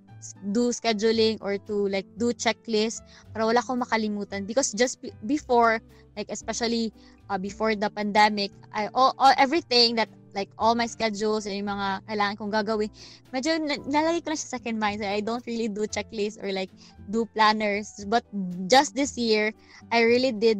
do 0.51 0.69
scheduling 0.69 1.37
or 1.41 1.57
to 1.67 1.87
like 1.87 2.07
do 2.19 2.31
checklist 2.35 3.01
para 3.31 3.45
wala 3.45 3.59
akong 3.63 3.79
makalimutan. 3.79 4.43
Because 4.45 4.71
just 4.75 4.99
before 5.25 5.79
like 6.17 6.27
especially 6.29 6.91
uh, 7.29 7.37
before 7.37 7.75
the 7.75 7.89
pandemic 7.89 8.51
I 8.73 8.89
all, 8.93 9.15
all 9.17 9.33
everything 9.37 9.95
that 9.95 10.09
like 10.35 10.49
all 10.59 10.75
my 10.75 10.85
schedules 10.85 11.45
and 11.45 11.57
yung 11.57 11.71
mga 11.71 12.05
kailangan 12.05 12.35
kong 12.37 12.53
gagawin 12.53 12.91
medyo 13.33 13.57
nalagay 13.89 14.21
ko 14.21 14.29
na 14.33 14.37
siya 14.37 14.59
second 14.59 14.77
mind. 14.77 15.01
So 15.01 15.07
I 15.07 15.21
don't 15.21 15.45
really 15.47 15.69
do 15.69 15.87
checklist 15.89 16.37
or 16.43 16.51
like 16.53 16.69
do 17.09 17.25
planners. 17.33 18.05
But 18.05 18.25
just 18.69 18.93
this 18.93 19.17
year 19.17 19.53
I 19.89 20.05
really 20.05 20.35
did 20.35 20.59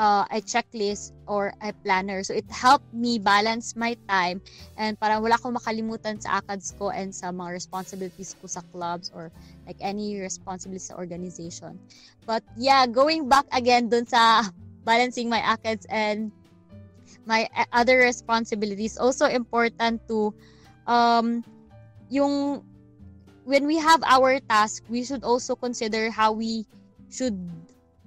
uh, 0.00 0.24
a 0.30 0.40
checklist 0.40 1.12
or 1.26 1.52
a 1.62 1.72
planner. 1.84 2.22
So 2.24 2.34
it 2.34 2.48
helped 2.50 2.88
me 2.92 3.18
balance 3.18 3.76
my 3.76 3.96
time 4.08 4.40
and 4.76 4.98
para 4.98 5.20
wala 5.20 5.36
akong 5.36 5.56
makalimutan 5.56 6.20
sa 6.20 6.40
ACADS 6.40 6.72
ko 6.80 6.88
and 6.88 7.12
sa 7.12 7.28
mga 7.28 7.52
responsibilities 7.52 8.32
ko 8.40 8.48
sa 8.48 8.64
clubs 8.72 9.12
or 9.12 9.28
like 9.68 9.76
any 9.84 10.16
responsibilities 10.16 10.88
sa 10.88 10.96
organization. 10.96 11.76
But 12.24 12.40
yeah, 12.56 12.88
going 12.88 13.28
back 13.28 13.44
again 13.52 13.92
dun 13.92 14.08
sa 14.08 14.48
balancing 14.88 15.28
my 15.28 15.44
ACADS 15.44 15.84
and 15.92 16.32
my 17.28 17.44
other 17.72 18.00
responsibilities, 18.00 18.96
also 18.96 19.28
important 19.28 20.00
to 20.08 20.32
um, 20.88 21.44
yung 22.08 22.64
when 23.44 23.66
we 23.66 23.76
have 23.76 24.00
our 24.06 24.40
task, 24.48 24.84
we 24.88 25.04
should 25.04 25.24
also 25.24 25.56
consider 25.56 26.10
how 26.10 26.32
we 26.32 26.64
should 27.10 27.36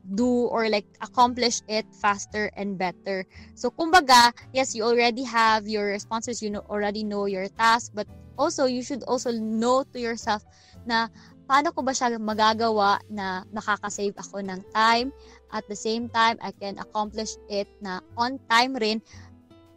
do 0.04 0.52
or 0.52 0.68
like 0.68 0.86
accomplish 1.02 1.62
it 1.68 1.88
faster 1.96 2.52
and 2.56 2.78
better. 2.78 3.26
So 3.56 3.72
kumbaga, 3.72 4.36
yes, 4.52 4.76
you 4.76 4.84
already 4.84 5.24
have 5.24 5.68
your 5.68 5.88
responses, 5.88 6.42
you 6.44 6.52
know, 6.52 6.64
already 6.68 7.04
know 7.04 7.26
your 7.26 7.48
task, 7.56 7.92
but 7.96 8.08
also 8.38 8.66
you 8.66 8.84
should 8.84 9.04
also 9.08 9.32
know 9.32 9.84
to 9.94 10.00
yourself 10.00 10.44
na 10.86 11.08
paano 11.48 11.72
ko 11.72 11.84
ba 11.86 11.94
siya 11.94 12.18
magagawa 12.18 13.00
na 13.12 13.44
makakasave 13.54 14.16
ako 14.18 14.42
ng 14.42 14.62
time 14.74 15.14
at 15.54 15.64
the 15.70 15.78
same 15.78 16.10
time 16.10 16.40
I 16.42 16.52
can 16.56 16.80
accomplish 16.80 17.36
it 17.52 17.70
na 17.84 18.02
on 18.18 18.40
time 18.50 18.76
rin 18.76 19.00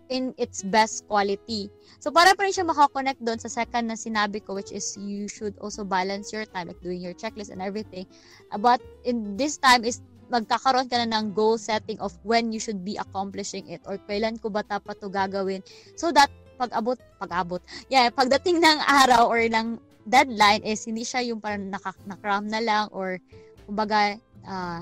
in 0.09 0.31
its 0.39 0.63
best 0.63 1.03
quality. 1.11 1.67
So 1.99 2.15
para 2.15 2.33
pa 2.39 2.47
rin 2.47 2.55
siya 2.55 2.67
makakonect 2.67 3.19
doon 3.23 3.43
sa 3.43 3.51
second 3.51 3.91
na 3.91 3.99
sinabi 3.99 4.39
ko 4.39 4.55
which 4.55 4.71
is 4.71 4.95
you 4.95 5.27
should 5.27 5.59
also 5.59 5.83
balance 5.83 6.31
your 6.31 6.47
time 6.47 6.71
like 6.71 6.81
doing 6.83 7.03
your 7.03 7.15
checklist 7.15 7.51
and 7.51 7.59
everything. 7.59 8.07
But 8.55 8.79
in 9.03 9.35
this 9.35 9.59
time 9.59 9.83
is 9.83 9.99
magkakaroon 10.27 10.91
ka 10.91 10.99
na 10.99 11.09
ng 11.19 11.31
goal 11.35 11.55
setting 11.59 11.99
of 12.03 12.15
when 12.27 12.51
you 12.51 12.59
should 12.59 12.83
be 12.83 12.99
accomplishing 12.99 13.67
it 13.71 13.83
or 13.87 13.99
kailan 14.11 14.39
ko 14.43 14.51
ba 14.51 14.67
dapat 14.67 14.99
to 14.99 15.07
gagawin. 15.07 15.63
So 15.95 16.11
that 16.15 16.31
pag 16.57 16.73
abot 16.73 16.97
pag 17.21 17.33
abot 17.45 17.61
yeah 17.93 18.09
pagdating 18.09 18.65
ng 18.65 18.79
araw 18.81 19.29
or 19.29 19.45
ng 19.45 19.77
deadline 20.09 20.65
is 20.65 20.83
hindi 20.89 21.05
siya 21.05 21.21
yung 21.29 21.39
parang 21.39 21.69
nakakram 21.69 22.49
na 22.49 22.63
lang 22.65 22.89
or 22.97 23.21
kumbaga 23.69 24.17
uh, 24.47 24.81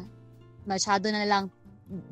masyado 0.69 1.11
na 1.11 1.27
lang 1.27 1.51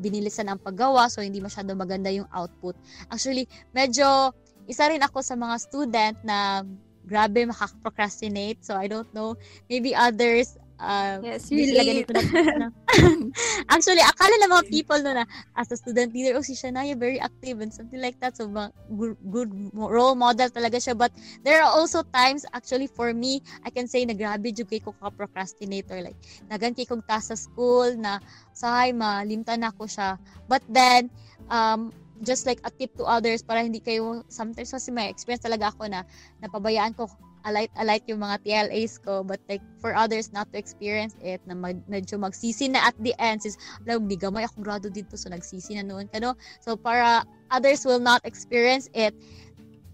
binilisan 0.01 0.49
ang 0.49 0.61
paggawa 0.61 1.09
so 1.09 1.25
hindi 1.25 1.41
masyado 1.41 1.73
maganda 1.73 2.12
yung 2.12 2.29
output. 2.33 2.77
Actually 3.09 3.49
medyo 3.73 4.33
isa 4.69 4.89
rin 4.89 5.01
ako 5.01 5.25
sa 5.25 5.37
mga 5.37 5.57
student 5.61 6.17
na 6.25 6.65
grabe 7.03 7.45
makaka-procrastinate 7.45 8.62
so 8.62 8.79
I 8.79 8.87
don't 8.89 9.09
know. 9.12 9.35
Maybe 9.67 9.93
others 9.93 10.57
Uh, 10.83 11.23
yes, 11.23 11.47
really. 11.47 12.03
Na, 12.11 12.75
Actually, 13.75 14.03
akala 14.03 14.35
ng 14.43 14.51
mga 14.51 14.65
people 14.67 14.99
no 14.99 15.15
na 15.15 15.25
as 15.55 15.71
a 15.71 15.79
student 15.79 16.11
leader, 16.11 16.35
oh 16.35 16.43
si 16.43 16.59
Shania 16.59 16.99
very 16.99 17.23
active 17.23 17.62
and 17.62 17.71
something 17.71 18.03
like 18.03 18.19
that. 18.19 18.35
So, 18.35 18.51
good, 18.51 19.15
good 19.31 19.51
role 19.71 20.19
model 20.19 20.51
talaga 20.51 20.83
siya. 20.83 20.99
But 20.99 21.15
there 21.47 21.62
are 21.62 21.71
also 21.71 22.03
times, 22.11 22.43
actually 22.51 22.91
for 22.91 23.15
me, 23.15 23.47
I 23.62 23.71
can 23.71 23.87
say 23.87 24.03
na 24.03 24.19
grabe 24.19 24.51
jud 24.51 24.67
kay 24.67 24.83
ko 24.83 24.91
ka-procrastinator. 24.99 26.03
Like, 26.03 26.19
nagan 26.51 26.75
kay 26.75 26.83
kong 26.83 27.07
ta 27.07 27.23
sa 27.23 27.39
school 27.39 27.95
na 27.95 28.19
sahay 28.51 28.91
malimtan 28.91 29.62
na 29.62 29.71
ko 29.71 29.87
siya. 29.87 30.19
But 30.51 30.67
then, 30.67 31.15
um, 31.47 31.95
just 32.27 32.47
like 32.47 32.59
a 32.67 32.71
tip 32.75 32.91
to 32.99 33.07
others 33.07 33.43
para 33.43 33.62
hindi 33.62 33.83
kayo 33.83 34.23
sometimes 34.31 34.71
kasi 34.71 34.95
may 34.95 35.11
experience 35.11 35.43
talaga 35.43 35.75
ako 35.75 35.91
na 35.91 36.07
napabayaan 36.39 36.95
ko 36.95 37.11
alight-alight 37.45 38.05
yung 38.07 38.23
mga 38.23 38.39
TLAs 38.47 38.99
ko 39.03 39.23
but 39.27 39.39
like 39.51 39.63
for 39.83 39.95
others 39.95 40.31
not 40.31 40.47
to 40.53 40.59
experience 40.59 41.15
it 41.23 41.43
na 41.47 41.55
mag, 41.55 41.79
medyo 41.91 42.19
magsisi 42.19 42.71
na 42.71 42.87
at 42.87 42.97
the 43.03 43.15
end 43.19 43.43
since 43.43 43.59
alam 43.87 44.07
di 44.07 44.17
gamay 44.17 44.47
akong 44.47 44.63
grado 44.63 44.87
dito 44.91 45.19
so 45.19 45.31
nagsisi 45.31 45.75
na 45.79 45.85
noon 45.87 46.07
kano 46.11 46.35
so 46.63 46.79
para 46.79 47.27
others 47.51 47.83
will 47.83 48.03
not 48.03 48.23
experience 48.25 48.87
it 48.95 49.13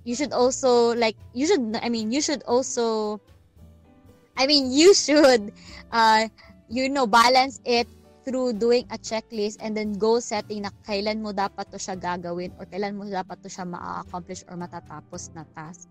you 0.05 0.17
should 0.17 0.33
also 0.33 0.95
like 0.97 1.17
you 1.33 1.45
should 1.45 1.61
I 1.81 1.89
mean 1.89 2.13
you 2.13 2.21
should 2.21 2.45
also 2.45 3.19
I 4.37 4.47
mean 4.47 4.71
you 4.73 4.95
should 4.95 5.53
uh 5.93 6.29
you 6.69 6.89
know 6.89 7.09
balance 7.09 7.61
it 7.65 7.89
through 8.29 8.53
doing 8.61 8.85
a 8.93 9.01
checklist 9.01 9.57
and 9.65 9.73
then 9.73 9.97
goal 9.97 10.21
setting 10.21 10.69
na 10.69 10.73
kailan 10.85 11.25
mo 11.25 11.33
dapat 11.33 11.65
to 11.73 11.81
siya 11.81 11.97
gagawin 11.97 12.53
or 12.61 12.69
kailan 12.69 12.93
mo 12.93 13.09
dapat 13.09 13.41
to 13.41 13.49
siya 13.49 13.65
ma-accomplish 13.65 14.45
or 14.53 14.61
matatapos 14.61 15.33
na 15.33 15.49
task. 15.57 15.89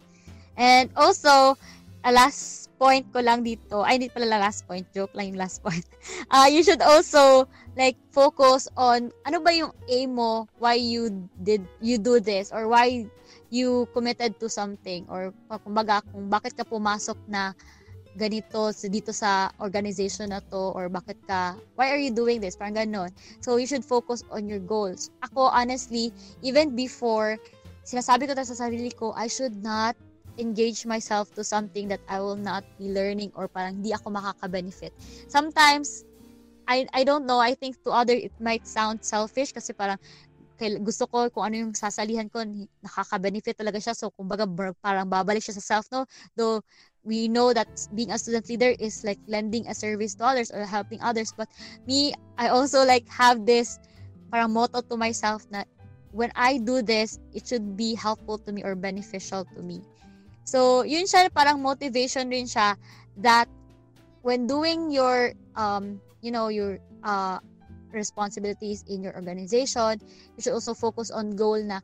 And 0.57 0.89
also, 0.97 1.55
a 2.01 2.11
last 2.11 2.67
point 2.77 3.09
ko 3.09 3.19
lang 3.21 3.41
dito, 3.41 3.81
ay 3.81 3.97
hindi 3.97 4.09
pala 4.09 4.37
last 4.37 4.65
point, 4.69 4.85
joke 4.93 5.13
lang 5.17 5.33
yung 5.33 5.41
last 5.41 5.65
point. 5.65 5.85
Uh, 6.29 6.45
you 6.53 6.61
should 6.61 6.81
also 6.81 7.49
like 7.77 7.97
focus 8.13 8.69
on 8.77 9.13
ano 9.25 9.41
ba 9.41 9.53
yung 9.53 9.73
aim 9.89 10.17
mo, 10.17 10.45
why 10.61 10.77
you 10.77 11.09
did 11.41 11.65
you 11.81 11.97
do 11.97 12.21
this? 12.21 12.53
Or 12.53 12.69
why 12.69 13.05
you 13.49 13.89
committed 13.93 14.37
to 14.41 14.47
something? 14.49 15.05
Or 15.09 15.33
kumbaga 15.49 16.05
kung 16.09 16.29
bakit 16.29 16.57
ka 16.57 16.65
pumasok 16.65 17.17
na 17.29 17.53
ganito 18.17 18.73
dito 18.89 19.13
sa 19.13 19.53
organization 19.61 20.33
na 20.33 20.41
to? 20.49 20.73
Or 20.73 20.89
bakit 20.89 21.17
ka 21.25 21.57
why 21.77 21.89
are 21.89 22.01
you 22.01 22.13
doing 22.13 22.41
this? 22.41 22.57
Parang 22.57 22.77
ganon 22.77 23.09
so 23.41 23.57
you 23.57 23.69
should 23.69 23.85
focus 23.85 24.21
on 24.29 24.45
your 24.49 24.61
goals. 24.61 25.09
Ako 25.25 25.49
honestly 25.49 26.13
even 26.45 26.77
before 26.77 27.37
sinasabi 27.85 28.29
ko 28.29 28.37
sa 28.37 28.57
sarili 28.57 28.89
ko 28.93 29.13
I 29.17 29.29
should 29.29 29.57
not 29.61 29.97
engage 30.37 30.85
myself 30.85 31.33
to 31.35 31.43
something 31.43 31.87
that 31.89 32.01
I 32.07 32.19
will 32.19 32.37
not 32.37 32.63
be 32.77 32.89
learning 32.89 33.31
or 33.35 33.47
parang 33.49 33.81
hindi 33.81 33.93
ako 33.93 34.13
makaka-benefit. 34.13 34.93
Sometimes, 35.27 36.05
I, 36.67 36.85
I 36.93 37.03
don't 37.03 37.25
know, 37.25 37.39
I 37.39 37.55
think 37.55 37.81
to 37.83 37.91
other 37.91 38.13
it 38.13 38.33
might 38.39 38.67
sound 38.67 39.03
selfish 39.03 39.51
kasi 39.51 39.73
parang 39.73 39.97
gusto 40.81 41.05
ko 41.05 41.29
kung 41.29 41.45
ano 41.45 41.55
yung 41.69 41.73
sasalihan 41.77 42.25
ko, 42.33 42.41
nakaka-benefit 42.81 43.61
talaga 43.61 43.77
siya. 43.77 43.93
So, 43.93 44.09
kumbaga, 44.09 44.49
parang 44.81 45.05
babalik 45.05 45.45
siya 45.45 45.61
sa 45.61 45.77
self, 45.77 45.85
no? 45.93 46.09
Though, 46.33 46.65
we 47.05 47.29
know 47.29 47.53
that 47.53 47.69
being 47.93 48.11
a 48.11 48.17
student 48.17 48.49
leader 48.49 48.73
is 48.81 49.05
like 49.05 49.21
lending 49.29 49.69
a 49.69 49.75
service 49.77 50.17
to 50.17 50.25
others 50.25 50.49
or 50.49 50.65
helping 50.65 50.99
others. 50.99 51.31
But 51.37 51.47
me, 51.85 52.11
I 52.37 52.49
also 52.49 52.83
like 52.83 53.07
have 53.07 53.45
this 53.45 53.79
parang 54.33 54.51
motto 54.51 54.81
to 54.81 54.97
myself 54.97 55.45
na 55.53 55.63
when 56.11 56.33
I 56.35 56.57
do 56.57 56.81
this, 56.81 57.19
it 57.31 57.47
should 57.47 57.77
be 57.77 57.95
helpful 57.95 58.41
to 58.43 58.51
me 58.51 58.63
or 58.65 58.75
beneficial 58.75 59.45
to 59.55 59.61
me. 59.61 59.79
So, 60.47 60.87
yun 60.87 61.03
siya 61.03 61.27
parang 61.27 61.59
motivation 61.59 62.31
rin 62.31 62.47
siya 62.47 62.79
that 63.19 63.51
when 64.23 64.47
doing 64.47 64.87
your 64.95 65.35
um 65.59 65.99
you 66.23 66.31
know 66.31 66.47
your 66.47 66.79
uh 67.03 67.43
responsibilities 67.91 68.87
in 68.87 69.03
your 69.03 69.11
organization, 69.19 69.99
you 70.35 70.39
should 70.39 70.55
also 70.55 70.71
focus 70.71 71.11
on 71.11 71.35
goal 71.35 71.59
na 71.59 71.83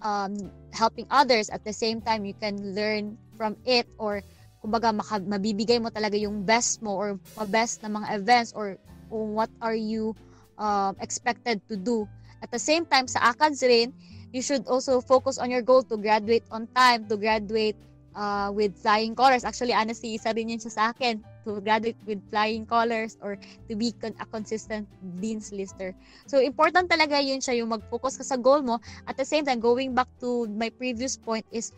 um, 0.00 0.32
helping 0.72 1.04
others 1.12 1.48
at 1.52 1.64
the 1.64 1.72
same 1.72 2.00
time 2.00 2.24
you 2.24 2.36
can 2.36 2.56
learn 2.72 3.16
from 3.36 3.56
it 3.64 3.84
or 3.98 4.24
kumbaga 4.60 4.92
maka, 4.92 5.20
mabibigay 5.20 5.80
mo 5.80 5.88
talaga 5.88 6.20
yung 6.20 6.44
best 6.44 6.84
mo 6.84 6.96
or 6.96 7.16
best 7.48 7.80
na 7.80 7.88
mga 7.88 8.16
events 8.16 8.52
or, 8.52 8.76
or 9.08 9.24
what 9.24 9.50
are 9.60 9.76
you 9.76 10.12
um, 10.60 10.96
expected 11.00 11.60
to 11.68 11.76
do. 11.76 12.04
At 12.40 12.52
the 12.52 12.60
same 12.60 12.84
time, 12.84 13.08
sa 13.08 13.32
ACADS 13.32 13.60
rin, 13.64 13.88
you 14.32 14.40
should 14.40 14.68
also 14.68 15.00
focus 15.00 15.36
on 15.36 15.50
your 15.50 15.64
goal 15.64 15.82
to 15.88 15.96
graduate 15.96 16.44
on 16.52 16.68
time, 16.76 17.08
to 17.08 17.16
graduate 17.16 17.76
uh, 18.14 18.50
with 18.52 18.76
flying 18.76 19.14
colors. 19.14 19.44
Actually, 19.44 19.74
honestly, 19.74 20.14
isa 20.14 20.32
rin 20.34 20.50
yun 20.50 20.60
siya 20.60 20.72
sa 20.72 20.84
akin 20.90 21.22
to 21.44 21.60
graduate 21.60 21.98
with 22.04 22.20
flying 22.28 22.66
colors 22.66 23.16
or 23.22 23.38
to 23.68 23.74
be 23.76 23.92
con- 23.96 24.16
a 24.20 24.26
consistent 24.28 24.86
dean's 25.20 25.52
lister. 25.52 25.94
So, 26.26 26.38
important 26.40 26.90
talaga 26.90 27.22
yun 27.22 27.40
siya 27.40 27.62
yung 27.62 27.72
mag-focus 27.72 28.20
ka 28.20 28.24
sa 28.24 28.36
goal 28.36 28.62
mo. 28.62 28.78
At 29.06 29.16
the 29.16 29.24
same 29.24 29.44
time, 29.44 29.60
going 29.60 29.94
back 29.94 30.08
to 30.20 30.46
my 30.50 30.68
previous 30.74 31.16
point 31.16 31.46
is 31.50 31.72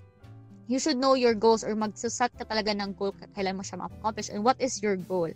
you 0.66 0.78
should 0.78 0.96
know 0.96 1.14
your 1.14 1.34
goals 1.34 1.62
or 1.64 1.74
magsusat 1.74 2.30
ka 2.38 2.44
talaga 2.46 2.72
ng 2.72 2.94
goal 2.94 3.12
kailan 3.34 3.58
mo 3.58 3.62
siya 3.66 3.82
ma-accomplish 3.82 4.30
and 4.30 4.42
what 4.42 4.56
is 4.58 4.80
your 4.82 4.96
goal. 4.96 5.30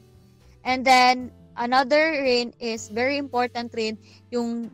And 0.66 0.82
then, 0.82 1.30
another 1.56 2.22
rin 2.22 2.52
is 2.58 2.88
very 2.88 3.16
important 3.16 3.72
rin 3.74 3.98
yung 4.30 4.70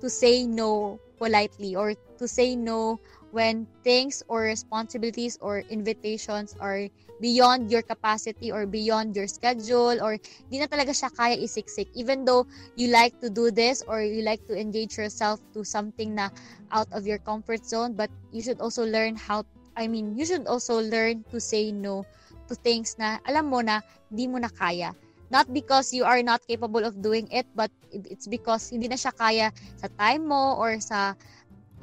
to 0.00 0.08
say 0.10 0.44
no 0.44 1.00
politely 1.16 1.74
or 1.74 1.96
to 2.20 2.28
say 2.28 2.56
no 2.56 3.00
when 3.30 3.66
things 3.84 4.22
or 4.28 4.42
responsibilities 4.42 5.38
or 5.40 5.62
invitations 5.70 6.54
are 6.60 6.88
beyond 7.20 7.70
your 7.70 7.82
capacity 7.82 8.52
or 8.52 8.66
beyond 8.66 9.16
your 9.16 9.26
schedule 9.26 9.96
or 10.02 10.18
di 10.52 10.60
na 10.60 10.68
talaga 10.68 10.92
siya 10.92 11.10
kaya 11.16 11.36
isiksik. 11.36 11.88
Even 11.96 12.24
though 12.24 12.44
you 12.76 12.92
like 12.92 13.16
to 13.20 13.32
do 13.32 13.50
this 13.50 13.82
or 13.88 14.02
you 14.04 14.22
like 14.22 14.40
to 14.46 14.54
engage 14.56 14.96
yourself 14.96 15.40
to 15.56 15.64
something 15.64 16.14
na 16.14 16.28
out 16.72 16.88
of 16.92 17.06
your 17.08 17.18
comfort 17.18 17.64
zone 17.64 17.96
but 17.96 18.12
you 18.32 18.42
should 18.44 18.60
also 18.60 18.84
learn 18.84 19.16
how 19.16 19.44
I 19.76 19.88
mean 19.88 20.16
you 20.16 20.24
should 20.24 20.46
also 20.46 20.80
learn 20.80 21.24
to 21.32 21.40
say 21.40 21.72
no 21.72 22.04
to 22.48 22.54
things 22.54 22.96
na 23.00 23.18
alam 23.24 23.48
mo 23.48 23.60
na 23.64 23.80
di 24.12 24.28
mo 24.28 24.38
na 24.38 24.52
kaya. 24.52 24.92
Not 25.26 25.50
because 25.50 25.90
you 25.90 26.06
are 26.06 26.22
not 26.22 26.46
capable 26.46 26.86
of 26.86 27.02
doing 27.02 27.26
it 27.34 27.50
but 27.56 27.72
it's 27.90 28.30
because 28.30 28.70
hindi 28.70 28.86
na 28.86 29.00
siya 29.00 29.10
kaya 29.16 29.46
sa 29.74 29.90
time 29.98 30.30
mo 30.30 30.54
or 30.54 30.78
sa 30.78 31.18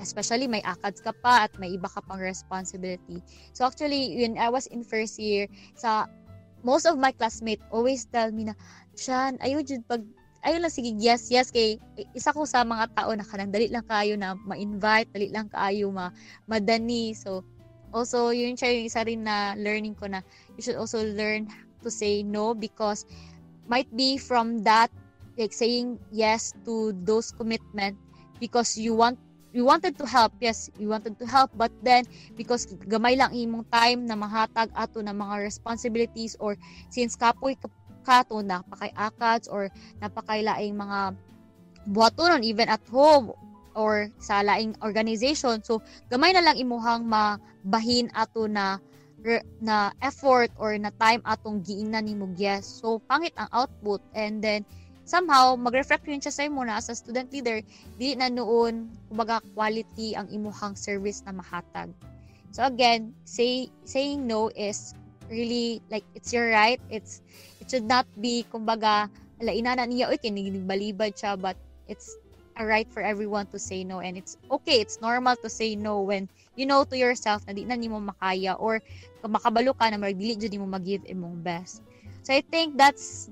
especially 0.04 0.46
may 0.46 0.62
akads 0.68 1.00
ka 1.00 1.16
pa 1.24 1.48
at 1.48 1.56
may 1.58 1.72
iba 1.72 1.88
ka 1.88 2.04
pang 2.04 2.20
responsibility. 2.20 3.24
So 3.56 3.66
actually, 3.66 4.20
when 4.20 4.36
I 4.36 4.52
was 4.52 4.68
in 4.68 4.84
first 4.84 5.18
year, 5.18 5.48
sa 5.80 6.12
most 6.62 6.84
of 6.86 7.00
my 7.00 7.16
classmates 7.16 7.64
always 7.72 8.06
tell 8.12 8.30
me 8.30 8.52
na, 8.52 8.56
Shan, 9.00 9.40
ayaw 9.42 9.64
jud 9.64 9.88
pag 9.88 10.04
ayun 10.44 10.60
lang 10.60 10.76
sige 10.76 10.92
yes 11.00 11.32
yes 11.32 11.50
kay 11.50 11.80
isa 12.12 12.36
ko 12.36 12.44
sa 12.44 12.68
mga 12.68 12.92
tao 12.92 13.16
na 13.16 13.24
kanang 13.24 13.52
dali 13.52 13.72
lang 13.72 13.88
kayo 13.88 14.20
na 14.20 14.36
ma-invite 14.36 15.08
dali 15.16 15.32
lang 15.32 15.48
kayo 15.48 15.88
ma 15.88 16.12
madani 16.52 17.16
so 17.16 17.48
also 17.96 18.36
yun 18.36 18.60
siya 18.60 18.76
yung 18.76 18.88
isa 18.92 19.08
rin 19.08 19.24
na 19.24 19.56
learning 19.56 19.96
ko 19.96 20.12
na 20.12 20.20
you 20.60 20.62
should 20.62 20.76
also 20.76 21.00
learn 21.16 21.48
to 21.80 21.88
say 21.88 22.28
no 22.28 22.52
because 22.52 23.08
might 23.72 23.88
be 23.96 24.20
from 24.20 24.60
that 24.68 24.92
like 25.40 25.56
saying 25.56 25.96
yes 26.12 26.52
to 26.68 26.92
those 27.08 27.32
commitment 27.32 27.96
because 28.44 28.76
you 28.76 28.92
want 28.92 29.16
we 29.54 29.62
wanted 29.62 29.94
to 29.96 30.06
help 30.06 30.34
yes 30.42 30.70
we 30.82 30.90
wanted 30.90 31.14
to 31.18 31.26
help 31.26 31.54
but 31.56 31.72
then 31.86 32.04
because 32.36 32.66
gamay 32.90 33.14
lang 33.16 33.32
imong 33.32 33.64
time 33.70 34.10
na 34.10 34.18
mahatag 34.18 34.74
ato 34.74 35.00
na 35.00 35.14
mga 35.14 35.46
responsibilities 35.46 36.36
or 36.42 36.58
since 36.90 37.14
kapoy 37.14 37.54
kato 38.04 38.42
napakay 38.44 38.92
akads 38.98 39.48
or 39.48 39.72
napakay 40.04 40.44
laing 40.44 40.76
mga 40.76 41.16
buhatonon 41.88 42.44
even 42.44 42.68
at 42.68 42.84
home 42.88 43.32
or 43.74 44.08
sa 44.22 44.46
laing 44.46 44.78
organization. 44.86 45.62
So 45.66 45.82
gamay 46.08 46.34
na 46.34 46.46
lang 46.46 46.58
imuhang 46.58 47.06
mabahin 47.10 48.10
ato 48.14 48.46
na 48.46 48.80
na 49.64 49.96
effort 50.04 50.52
or 50.60 50.76
na 50.76 50.92
time 51.00 51.24
atong 51.24 51.64
giingnan 51.64 52.04
nimo 52.06 52.28
yes. 52.36 52.68
So 52.68 53.00
pangit 53.08 53.34
ang 53.40 53.50
output. 53.56 54.04
And 54.12 54.44
then 54.44 54.68
somehow 55.04 55.56
mag-reflect 55.60 56.08
yun 56.08 56.24
siya 56.24 56.34
sa 56.34 56.44
imo 56.48 56.64
na 56.64 56.80
as 56.80 56.88
a 56.88 56.96
student 56.96 57.32
leader. 57.32 57.60
Di 58.00 58.16
na 58.16 58.32
noon 58.32 58.88
kumbaga 59.12 59.44
quality 59.54 60.16
ang 60.16 60.32
imuhang 60.32 60.76
service 60.80 61.24
na 61.28 61.36
mahatag. 61.36 61.92
So 62.56 62.64
again 62.64 63.12
say 63.26 63.68
saying 63.84 64.24
no 64.24 64.48
is 64.54 64.94
really 65.28 65.84
like 65.92 66.06
it's 66.16 66.32
your 66.32 66.52
right. 66.52 66.80
It's 66.88 67.20
it 67.60 67.68
should 67.68 67.88
not 67.88 68.08
be 68.20 68.48
kumbaga 68.48 69.12
ala 69.42 69.52
inana 69.52 69.84
niya 69.84 70.08
oy 70.08 70.18
kinibalibad 70.20 71.18
siya 71.20 71.36
but 71.36 71.60
it's 71.92 72.16
a 72.56 72.64
right 72.64 72.86
for 72.88 73.02
everyone 73.02 73.50
to 73.52 73.60
say 73.60 73.84
no. 73.84 74.00
And 74.00 74.16
it's 74.16 74.40
okay 74.48 74.80
it's 74.80 75.04
normal 75.04 75.36
to 75.44 75.50
say 75.50 75.76
no 75.76 76.00
when 76.06 76.32
you 76.56 76.70
know 76.70 76.86
to 76.88 76.96
yourself 76.96 77.44
na 77.50 77.58
di 77.58 77.66
na 77.68 77.76
nimo 77.76 78.00
makaya 78.00 78.56
or 78.56 78.80
makabalo 79.26 79.74
ka 79.76 79.90
na 79.90 79.98
magdili 80.00 80.38
jud 80.38 80.54
nimo 80.54 80.70
mag-give 80.70 81.04
imong 81.10 81.42
best. 81.44 81.84
So 82.24 82.32
i 82.32 82.40
think 82.40 82.80
that's 82.80 83.28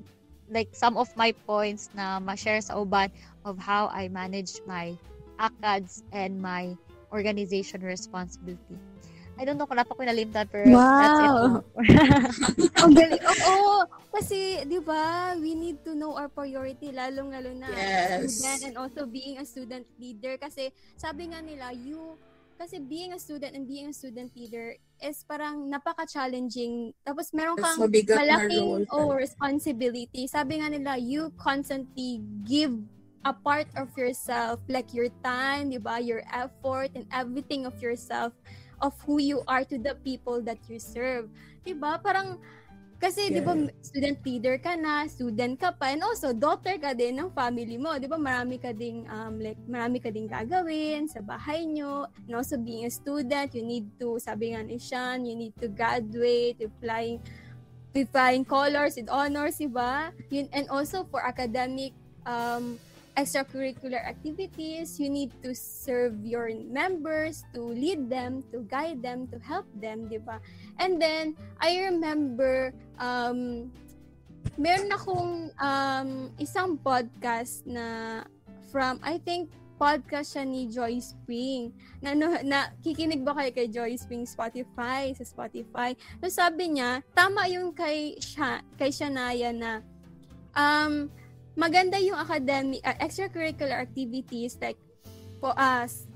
like 0.51 0.75
some 0.75 0.99
of 0.99 1.07
my 1.15 1.31
points 1.47 1.89
na 1.95 2.19
ma-share 2.19 2.59
sa 2.59 2.75
uban 2.75 3.07
of 3.47 3.55
how 3.57 3.87
I 3.87 4.11
manage 4.11 4.59
my 4.67 4.93
ACADS 5.39 6.03
and 6.11 6.37
my 6.37 6.75
organization 7.09 7.81
responsibility. 7.81 8.77
I 9.39 9.47
don't 9.47 9.57
know 9.57 9.65
kung 9.65 9.81
napa 9.81 9.97
ko 9.97 10.05
nalimtan 10.05 10.45
pero 10.53 10.69
wow. 10.69 11.01
that's 11.01 11.17
it. 11.17 11.31
Ang 12.83 12.93
galing. 12.93 13.23
Oo, 13.25 13.49
oh, 13.49 13.79
kasi 14.13 14.61
'di 14.69 14.77
ba, 14.85 15.33
we 15.39 15.57
need 15.57 15.81
to 15.81 15.97
know 15.97 16.13
our 16.13 16.29
priority 16.29 16.93
lalong 16.93 17.33
lalo 17.33 17.49
na 17.55 17.71
yes. 17.73 18.37
student 18.37 18.61
and 18.69 18.75
also 18.77 19.09
being 19.09 19.41
a 19.41 19.45
student 19.47 19.87
leader 19.97 20.37
kasi 20.37 20.69
sabi 20.93 21.33
nga 21.33 21.41
nila 21.41 21.73
you 21.73 22.13
kasi 22.62 22.78
being 22.78 23.17
a 23.17 23.19
student 23.19 23.58
and 23.58 23.65
being 23.65 23.89
a 23.89 23.95
student 23.97 24.30
leader 24.38 24.78
is 25.02 25.26
parang 25.26 25.65
napaka-challenging. 25.65 26.93
Tapos 27.02 27.34
meron 27.34 27.58
kang 27.58 27.74
malaking 27.82 28.86
oh, 28.93 29.17
responsibility. 29.17 30.30
Sabi 30.30 30.62
nga 30.62 30.69
nila, 30.69 30.93
you 31.02 31.34
constantly 31.41 32.21
give 32.45 32.78
a 33.26 33.34
part 33.34 33.65
of 33.74 33.89
yourself, 33.97 34.62
like 34.69 34.93
your 34.93 35.10
time, 35.26 35.74
di 35.74 35.82
ba? 35.82 35.97
Your 35.97 36.21
effort 36.30 36.93
and 36.93 37.10
everything 37.10 37.65
of 37.65 37.74
yourself, 37.82 38.30
of 38.78 38.93
who 39.10 39.17
you 39.17 39.41
are 39.50 39.65
to 39.65 39.82
the 39.82 39.97
people 40.06 40.38
that 40.45 40.62
you 40.69 40.78
serve. 40.78 41.34
Di 41.65 41.74
ba? 41.74 41.97
Parang, 41.97 42.38
kasi, 43.01 43.33
yeah. 43.33 43.35
di 43.35 43.41
ba, 43.41 43.57
student 43.81 44.21
leader 44.21 44.61
ka 44.61 44.77
na, 44.77 45.09
student 45.09 45.57
ka 45.57 45.73
pa, 45.73 45.89
and 45.89 46.05
also, 46.05 46.29
daughter 46.37 46.77
ka 46.77 46.93
din 46.93 47.17
ng 47.17 47.33
family 47.33 47.81
mo. 47.81 47.97
Di 47.97 48.05
ba, 48.05 48.21
marami 48.21 48.61
ka 48.61 48.69
ding, 48.69 49.09
um, 49.09 49.41
like, 49.41 49.57
marami 49.65 49.97
ka 49.97 50.13
ding 50.13 50.29
gagawin 50.29 51.09
sa 51.09 51.25
bahay 51.25 51.65
nyo. 51.65 52.05
And 52.29 52.37
also, 52.37 52.61
being 52.61 52.85
a 52.85 52.93
student, 52.93 53.57
you 53.57 53.65
need 53.65 53.89
to, 53.97 54.21
sabi 54.21 54.53
nga 54.53 54.61
ni 54.61 54.77
Sean, 54.77 55.25
you 55.25 55.33
need 55.33 55.57
to 55.57 55.65
graduate, 55.65 56.61
to 56.61 56.69
flying, 56.77 57.17
with 57.89 58.05
flying 58.13 58.45
colors, 58.45 58.95
with 59.01 59.09
honors, 59.09 59.57
di 59.57 59.65
ba? 59.65 60.13
Yun, 60.29 60.45
and 60.53 60.69
also, 60.69 61.01
for 61.09 61.25
academic, 61.25 61.97
um, 62.29 62.77
extracurricular 63.17 64.00
activities, 64.04 65.00
you 65.00 65.10
need 65.10 65.32
to 65.43 65.54
serve 65.56 66.24
your 66.24 66.52
members, 66.69 67.43
to 67.54 67.62
lead 67.62 68.10
them, 68.10 68.43
to 68.52 68.63
guide 68.67 69.04
them, 69.04 69.28
to 69.28 69.38
help 69.39 69.67
them, 69.80 70.08
di 70.08 70.17
ba? 70.17 70.39
And 70.80 71.02
then, 71.02 71.36
I 71.60 71.91
remember, 71.91 72.74
um, 73.00 73.71
meron 74.56 74.91
akong 74.95 75.52
um, 75.60 76.10
isang 76.39 76.80
podcast 76.80 77.67
na 77.67 78.21
from, 78.71 79.00
I 79.04 79.19
think, 79.19 79.52
podcast 79.82 80.38
siya 80.38 80.45
ni 80.45 80.69
Joy 80.69 81.02
Spring. 81.02 81.74
Na, 82.06 82.13
na, 82.13 82.39
na 82.45 82.60
kikinig 82.86 83.26
ba 83.26 83.34
kayo 83.34 83.50
kay 83.50 83.67
Joy 83.67 83.97
Spring 83.97 84.30
Spotify, 84.30 85.10
sa 85.17 85.26
Spotify? 85.26 85.97
So 86.21 86.30
sabi 86.30 86.78
niya, 86.78 87.02
tama 87.17 87.50
yung 87.50 87.74
kay, 87.74 88.15
siya, 88.21 88.62
kay 88.78 88.93
Shania 88.93 89.50
na 89.50 89.82
um, 90.54 91.10
maganda 91.55 91.99
yung 91.99 92.15
academic 92.15 92.79
uh, 92.83 92.95
extracurricular 93.03 93.83
activities 93.83 94.55
like 94.63 94.79
po 95.43 95.51
us 95.57 96.07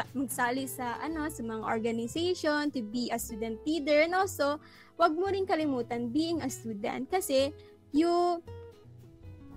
uh, 0.00 0.08
magsali 0.16 0.64
sa 0.64 0.96
ano 0.98 1.28
sa 1.28 1.42
mga 1.44 1.62
organization 1.62 2.72
to 2.72 2.80
be 2.80 3.12
a 3.12 3.18
student 3.20 3.60
leader. 3.68 4.02
And 4.02 4.16
also 4.16 4.58
wag 4.96 5.14
mo 5.14 5.28
rin 5.28 5.44
kalimutan 5.44 6.10
being 6.10 6.40
a 6.40 6.48
student 6.48 7.08
kasi 7.12 7.52
you 7.92 8.40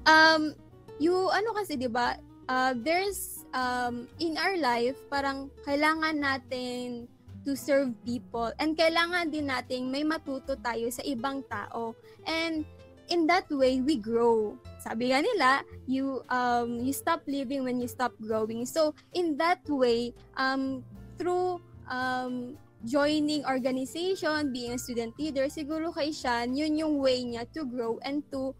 um 0.04 0.54
you 1.00 1.16
ano 1.32 1.56
kasi 1.56 1.80
'di 1.80 1.90
ba? 1.90 2.20
Uh, 2.44 2.76
there's 2.76 3.48
um 3.56 4.04
in 4.20 4.36
our 4.36 4.60
life 4.60 5.00
parang 5.08 5.48
kailangan 5.64 6.20
natin 6.20 7.08
to 7.48 7.56
serve 7.56 7.92
people 8.04 8.52
and 8.60 8.76
kailangan 8.76 9.32
din 9.32 9.48
nating 9.48 9.88
may 9.88 10.04
matuto 10.04 10.60
tayo 10.60 10.92
sa 10.92 11.04
ibang 11.08 11.44
tao. 11.48 11.96
And 12.28 12.68
in 13.08 13.28
that 13.32 13.48
way 13.48 13.80
we 13.80 14.00
grow 14.00 14.60
sabi 14.84 15.16
nga 15.16 15.24
nila, 15.24 15.52
you 15.88 16.20
um 16.28 16.84
you 16.84 16.92
stop 16.92 17.24
living 17.24 17.64
when 17.64 17.80
you 17.80 17.88
stop 17.88 18.12
growing. 18.20 18.68
So 18.68 18.92
in 19.16 19.40
that 19.40 19.64
way, 19.72 20.12
um 20.36 20.84
through 21.16 21.64
um 21.88 22.60
joining 22.84 23.48
organization, 23.48 24.52
being 24.52 24.76
a 24.76 24.80
student 24.80 25.16
leader, 25.16 25.48
siguro 25.48 25.96
kay 25.96 26.12
Shan, 26.12 26.52
yun 26.52 26.76
yung 26.76 27.00
way 27.00 27.24
niya 27.24 27.48
to 27.56 27.64
grow 27.64 27.96
and 28.04 28.20
to 28.36 28.52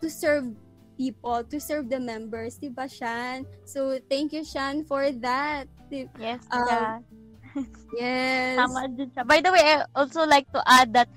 to 0.00 0.08
serve 0.08 0.48
people, 0.96 1.44
to 1.44 1.60
serve 1.60 1.92
the 1.92 2.00
members, 2.00 2.58
di 2.58 2.72
ba, 2.72 2.90
Shan? 2.90 3.46
So, 3.62 4.02
thank 4.10 4.34
you, 4.34 4.42
Shan, 4.42 4.82
for 4.82 5.14
that. 5.22 5.70
Yes, 6.18 6.42
um, 6.50 6.66
yeah. 6.66 6.98
yes. 7.98 8.56
Tama 8.58 8.90
din 8.92 9.08
siya. 9.14 9.22
By 9.24 9.38
the 9.40 9.50
way, 9.54 9.62
I 9.62 9.86
also 9.94 10.26
like 10.26 10.50
to 10.52 10.60
add 10.66 10.92
that 10.94 11.08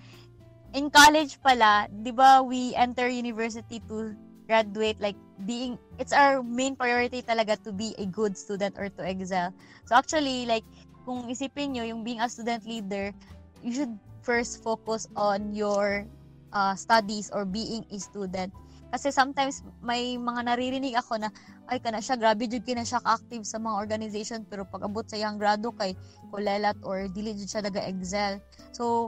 in 0.74 0.90
college 0.94 1.42
pala, 1.42 1.90
di 1.90 2.14
ba, 2.14 2.46
we 2.46 2.74
enter 2.78 3.10
university 3.10 3.82
to 3.90 4.16
graduate 4.52 5.00
like 5.00 5.16
being 5.48 5.80
it's 5.96 6.12
our 6.12 6.44
main 6.44 6.76
priority 6.76 7.24
talaga 7.24 7.56
to 7.64 7.72
be 7.72 7.96
a 7.96 8.06
good 8.12 8.36
student 8.36 8.76
or 8.76 8.92
to 8.92 9.02
excel 9.08 9.56
so 9.88 9.96
actually 9.96 10.44
like 10.44 10.68
kung 11.08 11.24
isipin 11.32 11.72
nyo 11.72 11.88
yung 11.88 12.04
being 12.04 12.20
a 12.20 12.28
student 12.28 12.68
leader 12.68 13.16
you 13.64 13.72
should 13.72 13.96
first 14.28 14.60
focus 14.60 15.08
on 15.16 15.56
your 15.56 16.04
uh, 16.52 16.76
studies 16.76 17.32
or 17.32 17.48
being 17.48 17.88
a 17.96 17.98
student 17.98 18.52
Kasi 18.92 19.08
sometimes 19.08 19.64
may 19.80 20.20
mga 20.20 20.52
naririnig 20.52 21.00
ako 21.00 21.16
na 21.16 21.32
ay 21.72 21.80
kana 21.80 22.04
siya 22.04 22.20
grabe 22.20 22.44
jud 22.44 22.68
kina 22.68 22.84
siya 22.84 23.00
active 23.08 23.48
sa 23.48 23.56
mga 23.56 23.80
organization 23.80 24.44
pero 24.44 24.68
pag 24.68 24.84
abot 24.84 25.08
sa 25.08 25.16
iyang 25.16 25.40
grado 25.40 25.72
kay 25.72 25.96
kulelat 26.28 26.76
or 26.84 27.08
dili 27.08 27.32
jud 27.32 27.48
siya 27.48 27.64
naga-excel. 27.64 28.44
So 28.76 29.08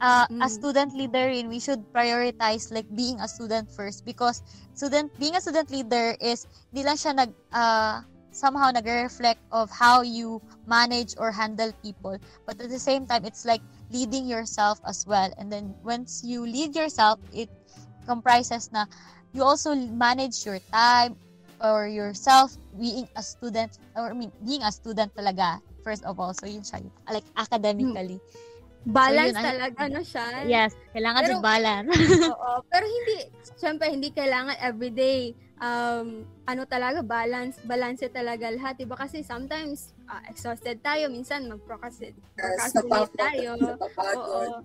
uh, 0.00 0.26
mm. 0.26 0.42
as 0.42 0.54
student 0.54 0.94
leader 0.94 1.28
in 1.28 1.48
we 1.48 1.60
should 1.60 1.82
prioritize 1.92 2.72
like 2.72 2.86
being 2.94 3.18
a 3.20 3.28
student 3.28 3.70
first 3.70 4.04
because 4.04 4.42
student 4.74 5.10
being 5.18 5.34
a 5.36 5.40
student 5.40 5.70
leader 5.70 6.14
is 6.20 6.46
di 6.74 6.82
lang 6.82 6.96
siya 6.96 7.14
nag 7.14 7.30
uh, 7.52 8.02
somehow 8.30 8.70
nag-reflect 8.70 9.40
of 9.50 9.66
how 9.70 10.02
you 10.02 10.40
manage 10.66 11.18
or 11.18 11.32
handle 11.32 11.72
people. 11.82 12.14
But 12.46 12.60
at 12.60 12.70
the 12.70 12.78
same 12.78 13.06
time 13.06 13.24
it's 13.24 13.44
like 13.44 13.62
leading 13.90 14.26
yourself 14.26 14.78
as 14.86 15.06
well. 15.06 15.32
And 15.38 15.50
then 15.50 15.74
once 15.82 16.22
you 16.22 16.46
lead 16.46 16.76
yourself 16.76 17.18
it 17.34 17.50
comprises 18.06 18.70
na 18.70 18.86
you 19.34 19.42
also 19.42 19.74
manage 19.74 20.46
your 20.46 20.62
time 20.70 21.16
or 21.58 21.88
yourself 21.90 22.54
being 22.78 23.08
a 23.16 23.22
student 23.22 23.82
or 23.98 24.10
I 24.10 24.14
mean 24.14 24.30
being 24.46 24.62
a 24.62 24.70
student 24.70 25.10
talaga 25.18 25.58
first 25.82 26.04
of 26.06 26.20
all. 26.20 26.30
So 26.30 26.46
yun 26.46 26.62
siya 26.62 26.86
like 27.10 27.26
academically 27.34 28.22
balance 28.86 29.34
so, 29.34 29.42
yun, 29.42 29.48
talaga 29.48 29.80
no 29.90 30.00
siya 30.02 30.24
yes 30.46 30.72
kailangan 30.94 31.22
pero, 31.24 31.34
balance 31.42 31.90
oo 32.32 32.52
pero 32.70 32.84
hindi 32.86 33.16
syempre 33.58 33.86
hindi 33.90 34.08
kailangan 34.14 34.56
everyday 34.62 35.34
um 35.58 36.22
ano 36.46 36.62
talaga 36.64 37.02
balance 37.02 37.58
balance 37.66 38.06
talaga 38.14 38.46
lahat 38.54 38.78
diba 38.78 38.94
kasi 38.94 39.26
sometimes 39.26 39.92
uh, 40.06 40.22
exhausted 40.30 40.78
tayo 40.80 41.10
minsan 41.10 41.50
mag-procrastinate 41.50 42.14
procrastinate 42.38 43.12
tayo. 43.18 43.58
oo. 43.58 44.62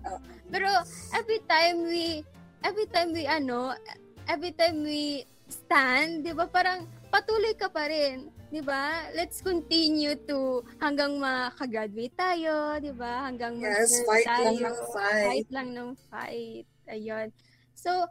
pero 0.54 0.70
every 1.18 1.42
time 1.50 1.82
we 1.82 2.22
every 2.64 2.88
time 2.88 3.12
we 3.12 3.28
ano, 3.28 3.76
every 4.26 4.56
time 4.56 4.82
we 4.82 5.28
stand, 5.46 6.24
'di 6.24 6.32
ba? 6.32 6.48
Parang 6.48 6.88
patuloy 7.12 7.52
ka 7.54 7.68
pa 7.68 7.86
rin, 7.86 8.32
'di 8.54 8.62
ba? 8.62 9.10
Let's 9.18 9.42
continue 9.42 10.14
to 10.30 10.62
hanggang 10.78 11.18
makagraduate 11.18 12.14
tayo, 12.14 12.78
'di 12.78 12.94
ba? 12.94 13.26
Hanggang 13.26 13.58
yes, 13.58 14.06
fight 14.06 14.22
tayo. 14.22 14.46
lang 14.46 14.58
ng 14.62 14.78
fight. 14.94 15.26
Fight 15.26 15.50
lang 15.50 15.68
ng 15.74 15.90
fight. 16.06 16.66
Ayun. 16.86 17.34
So, 17.74 18.06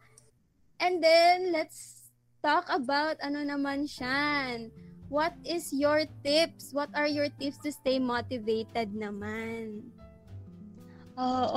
and 0.84 1.00
then 1.00 1.56
let's 1.56 2.12
talk 2.44 2.68
about 2.68 3.16
ano 3.24 3.40
naman 3.40 3.88
siya. 3.88 4.68
What 5.08 5.32
is 5.48 5.72
your 5.72 6.04
tips? 6.28 6.76
What 6.76 6.92
are 6.92 7.08
your 7.08 7.32
tips 7.40 7.64
to 7.64 7.72
stay 7.72 7.96
motivated 7.96 8.92
naman? 8.92 9.88
Oh, 11.16 11.56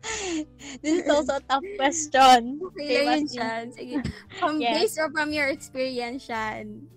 This 0.82 1.04
is 1.04 1.08
also 1.12 1.36
a 1.36 1.44
tough 1.44 1.66
question. 1.76 2.56
Okay 2.72 3.04
lang 3.04 3.28
yun, 3.28 3.36
Shan. 3.36 3.64
Sige. 3.76 3.96
From 4.40 4.56
yes. 4.64 4.72
based 4.72 4.96
or 4.96 5.12
from 5.12 5.28
your 5.28 5.52
experience, 5.52 6.24
Shan? 6.24 6.88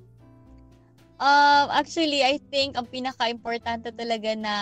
Um, 1.23 1.71
actually, 1.71 2.19
I 2.19 2.36
think 2.51 2.75
ang 2.75 2.83
pinaka-importante 2.91 3.95
talaga 3.95 4.36
na 4.36 4.55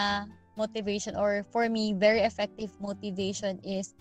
motivation 0.54 1.18
or 1.18 1.42
for 1.50 1.66
me, 1.66 1.98
very 1.98 2.22
effective 2.22 2.70
motivation 2.78 3.58
is 3.66 3.98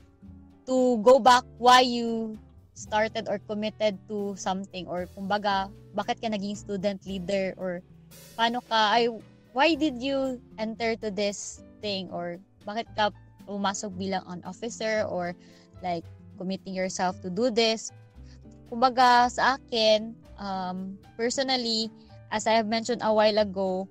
to 0.68 1.00
go 1.00 1.16
back 1.16 1.40
why 1.56 1.80
you 1.80 2.36
started 2.76 3.32
or 3.32 3.40
committed 3.48 3.96
to 4.12 4.36
something 4.36 4.84
or 4.84 5.08
kumbaga, 5.16 5.72
bakit 5.96 6.20
ka 6.20 6.28
naging 6.28 6.52
student 6.52 7.00
leader 7.08 7.56
or 7.56 7.80
paano 8.36 8.60
ka, 8.68 8.92
ay, 8.92 9.08
why 9.56 9.72
did 9.72 9.96
you 9.96 10.36
enter 10.60 10.92
to 11.00 11.08
this 11.08 11.64
thing 11.80 12.12
or 12.12 12.36
bakit 12.68 12.84
ka 12.92 13.08
pumasok 13.48 13.88
bilang 13.96 14.20
an 14.28 14.44
officer 14.44 15.08
or 15.08 15.32
like 15.80 16.04
committing 16.36 16.76
yourself 16.76 17.16
to 17.24 17.32
do 17.32 17.48
this. 17.48 17.88
Kumbaga 18.68 19.32
sa 19.32 19.56
akin, 19.56 20.12
um, 20.36 21.00
personally, 21.16 21.88
as 22.30 22.46
I 22.46 22.54
have 22.58 22.66
mentioned 22.66 23.02
a 23.02 23.12
while 23.12 23.38
ago, 23.38 23.88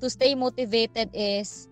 to 0.00 0.10
stay 0.10 0.34
motivated 0.34 1.10
is 1.12 1.68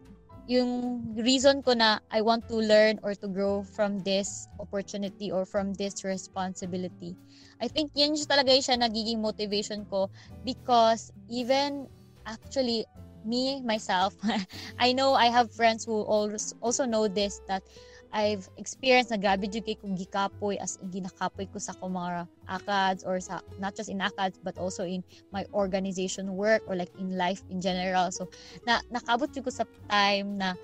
yung 0.46 1.02
reason 1.18 1.62
ko 1.62 1.74
na 1.74 1.98
I 2.10 2.22
want 2.22 2.46
to 2.48 2.56
learn 2.56 3.02
or 3.02 3.14
to 3.18 3.26
grow 3.26 3.66
from 3.66 4.06
this 4.06 4.46
opportunity 4.62 5.30
or 5.30 5.44
from 5.44 5.74
this 5.74 6.06
responsibility. 6.06 7.18
I 7.58 7.66
think 7.66 7.90
yan 7.98 8.14
talaga 8.14 8.54
siya 8.54 8.78
nagiging 8.78 9.18
motivation 9.18 9.86
ko 9.90 10.08
because 10.46 11.10
even 11.26 11.90
actually 12.22 12.86
me 13.26 13.58
myself 13.66 14.14
I 14.78 14.94
know 14.94 15.18
I 15.18 15.34
have 15.34 15.50
friends 15.50 15.82
who 15.82 16.06
also 16.06 16.86
know 16.86 17.10
this 17.10 17.42
that 17.50 17.66
I've 18.12 18.48
experienced 18.56 19.10
na 19.10 19.18
grabe 19.18 19.46
jud 19.50 19.66
kay 19.66 19.78
kong 19.78 19.98
gikapoy 19.98 20.58
as 20.58 20.78
ginakapoy 20.90 21.50
ko 21.50 21.58
sa 21.58 21.74
ko 21.78 21.90
mga 21.90 22.26
ACADS 22.46 23.02
or 23.06 23.18
sa 23.18 23.42
not 23.58 23.74
just 23.74 23.90
in 23.90 24.02
ACADS 24.02 24.38
but 24.42 24.56
also 24.58 24.86
in 24.86 25.02
my 25.30 25.46
organization 25.52 26.34
work 26.34 26.62
or 26.66 26.76
like 26.76 26.92
in 26.98 27.18
life 27.18 27.42
in 27.50 27.60
general. 27.60 28.10
So 28.10 28.30
na 28.64 28.82
nakabot 28.92 29.30
jud 29.32 29.44
ko 29.46 29.52
sa 29.52 29.66
time 29.90 30.38
na 30.38 30.54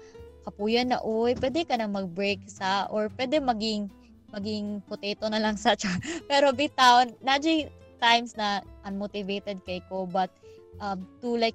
kapuyan 0.42 0.90
na 0.90 0.98
oy, 1.02 1.38
pwede 1.38 1.62
ka 1.66 1.78
na 1.78 1.87
mag-break 1.87 2.42
sa 2.50 2.90
or 2.90 3.07
pwede 3.14 3.38
maging 3.38 3.87
maging 4.33 4.81
potato 4.88 5.28
na 5.28 5.38
lang 5.38 5.55
sa 5.61 5.76
pero 6.31 6.50
bitaw 6.50 7.05
na 7.20 7.38
times 8.02 8.35
na 8.35 8.64
unmotivated 8.83 9.62
kay 9.62 9.78
ko 9.87 10.11
but 10.11 10.33
um, 10.83 11.07
to 11.22 11.38
like 11.38 11.55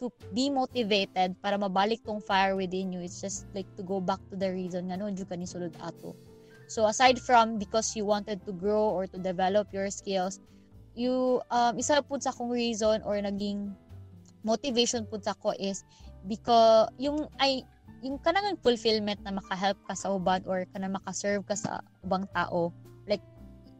to 0.00 0.08
be 0.32 0.48
motivated 0.48 1.36
para 1.44 1.60
mabalik 1.60 2.00
tong 2.02 2.24
fire 2.24 2.56
within 2.56 2.90
you. 2.90 3.04
It's 3.04 3.20
just 3.20 3.46
like 3.52 3.68
to 3.76 3.84
go 3.84 4.00
back 4.00 4.18
to 4.32 4.36
the 4.36 4.48
reason 4.48 4.88
nga 4.88 4.96
no, 4.96 5.12
ka 5.12 5.36
ni 5.36 5.44
sulod 5.44 5.76
ato. 5.84 6.16
So 6.66 6.88
aside 6.88 7.20
from 7.20 7.60
because 7.60 7.92
you 7.94 8.08
wanted 8.08 8.40
to 8.48 8.52
grow 8.56 8.90
or 8.90 9.04
to 9.10 9.18
develop 9.20 9.68
your 9.70 9.92
skills, 9.92 10.40
you 10.96 11.44
um 11.52 11.76
isa 11.78 12.00
pud 12.02 12.24
sa 12.24 12.32
kong 12.32 12.50
reason 12.50 13.04
or 13.04 13.20
naging 13.20 13.76
motivation 14.42 15.04
pud 15.06 15.22
sa 15.22 15.36
ko 15.36 15.52
is 15.60 15.84
because 16.26 16.88
yung 16.96 17.28
ay 17.38 17.62
yung 18.00 18.16
kanang 18.24 18.56
fulfillment 18.64 19.20
na 19.20 19.36
maka-help 19.36 19.76
ka 19.84 19.92
sa 19.92 20.16
uban 20.16 20.40
or 20.48 20.64
kana 20.72 20.88
maka-serve 20.88 21.44
ka 21.44 21.52
sa 21.52 21.84
ubang 22.00 22.24
tao 22.32 22.72
like 23.04 23.20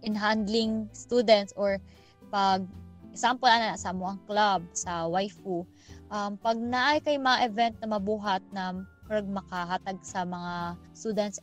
in 0.05 0.13
handling 0.13 0.85
students 0.93 1.57
or 1.57 1.81
pag 2.29 2.65
example 3.11 3.51
ana 3.51 3.75
sa 3.77 3.91
mo 3.95 4.11
ang 4.11 4.21
club 4.25 4.65
sa 4.75 5.07
waifu 5.11 5.67
um, 6.11 6.35
pag 6.39 6.59
naay 6.59 6.99
kay 7.03 7.17
mga 7.19 7.51
event 7.51 7.75
na 7.83 7.89
mabuhat 7.99 8.43
na 8.51 8.83
murag 9.11 9.27
makahatag 9.27 9.99
sa 10.07 10.23
mga 10.23 10.79
students 10.95 11.43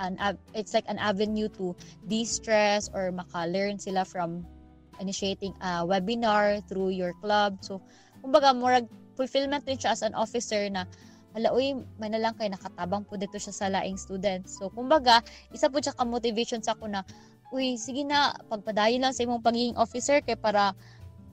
an 0.00 0.16
it's 0.56 0.72
like 0.72 0.86
an 0.88 0.96
avenue 0.96 1.50
to 1.52 1.76
de-stress 2.08 2.88
or 2.96 3.12
maka-learn 3.12 3.76
sila 3.76 4.06
from 4.06 4.46
initiating 5.00 5.52
a 5.60 5.84
webinar 5.84 6.60
through 6.68 6.92
your 6.92 7.12
club. 7.20 7.60
So 7.60 7.84
kumbaga 8.24 8.56
murag 8.56 8.88
fulfillment 9.16 9.68
din 9.68 9.76
siya 9.76 9.92
as 9.92 10.04
an 10.04 10.16
officer 10.16 10.68
na 10.72 10.88
hala 11.36 11.52
uy 11.52 11.76
may 12.00 12.10
na 12.10 12.20
lang 12.20 12.34
kay 12.36 12.48
nakatabang 12.48 13.04
po 13.04 13.20
dito 13.20 13.36
siya 13.36 13.52
sa 13.52 13.66
laing 13.68 14.00
students. 14.00 14.56
So 14.56 14.72
kumbaga 14.72 15.20
isa 15.52 15.68
po 15.68 15.80
siya 15.80 15.96
ka 15.96 16.04
motivation 16.08 16.64
sa 16.64 16.72
ako 16.76 16.88
na 16.88 17.04
uy 17.50 17.76
sige 17.76 18.06
na 18.06 18.32
pagpadayon 18.48 19.04
lang 19.04 19.12
sa 19.12 19.26
imong 19.26 19.42
pagiging 19.42 19.76
officer 19.76 20.22
kay 20.22 20.38
para 20.38 20.72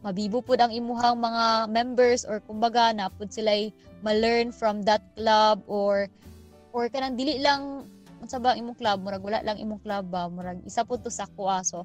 mabibo 0.08 0.39
pud 0.39 0.63
ang 0.63 0.72
imuhang 0.72 1.20
mga 1.20 1.67
members 1.67 2.24
or 2.24 2.39
kumbaga 2.48 2.96
na 2.96 3.12
pud 3.12 3.28
sila 3.28 3.52
ma-learn 4.00 4.56
from 4.56 4.80
that 4.88 5.04
club 5.20 5.60
or 5.67 6.08
or 6.72 6.88
kanang 6.88 7.20
dili 7.20 7.43
lang 7.43 7.84
unsa 8.24 8.39
ba 8.39 8.56
imong 8.56 8.80
club? 8.80 9.04
Murag 9.04 9.20
wala 9.20 9.43
lang 9.43 9.60
imong 9.60 9.84
club 9.84 10.08
ba? 10.08 10.32
Murag 10.32 10.63
isa 10.63 10.88
pud 10.88 11.04
to 11.04 11.12
sa 11.12 11.28
kuha. 11.36 11.60
So 11.67 11.84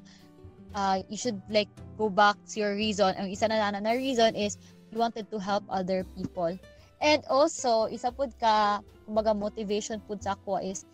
uh, 0.71 1.03
you 1.11 1.19
should 1.19 1.43
like 1.51 1.67
go 1.99 2.07
back 2.07 2.39
to 2.55 2.63
your 2.63 2.79
reason. 2.79 3.11
Ang 3.19 3.27
isa 3.27 3.51
na 3.51 3.59
na, 3.59 3.83
na 3.83 3.91
reason 3.91 4.31
is 4.39 4.55
you 4.95 5.03
wanted 5.03 5.27
to 5.27 5.35
help 5.35 5.67
other 5.67 6.07
people. 6.15 6.55
And 7.03 7.19
also 7.27 7.91
isa 7.91 8.07
pud 8.15 8.31
ka 8.39 8.79
kumbaga 9.03 9.35
motivation 9.35 9.99
pud 10.07 10.23
sa 10.23 10.39
kuha 10.47 10.63
is 10.63 10.87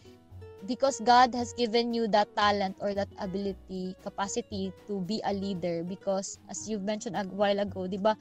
because 0.66 1.00
God 1.04 1.34
has 1.36 1.54
given 1.54 1.94
you 1.94 2.08
that 2.10 2.28
talent 2.36 2.76
or 2.80 2.94
that 2.94 3.08
ability, 3.20 3.96
capacity 4.04 4.74
to 4.88 5.02
be 5.02 5.22
a 5.24 5.34
leader 5.34 5.84
because 5.84 6.40
as 6.50 6.68
you've 6.70 6.84
mentioned 6.84 7.16
a 7.16 7.24
while 7.32 7.60
ago, 7.60 7.88
'di 7.88 8.00
ba? 8.00 8.18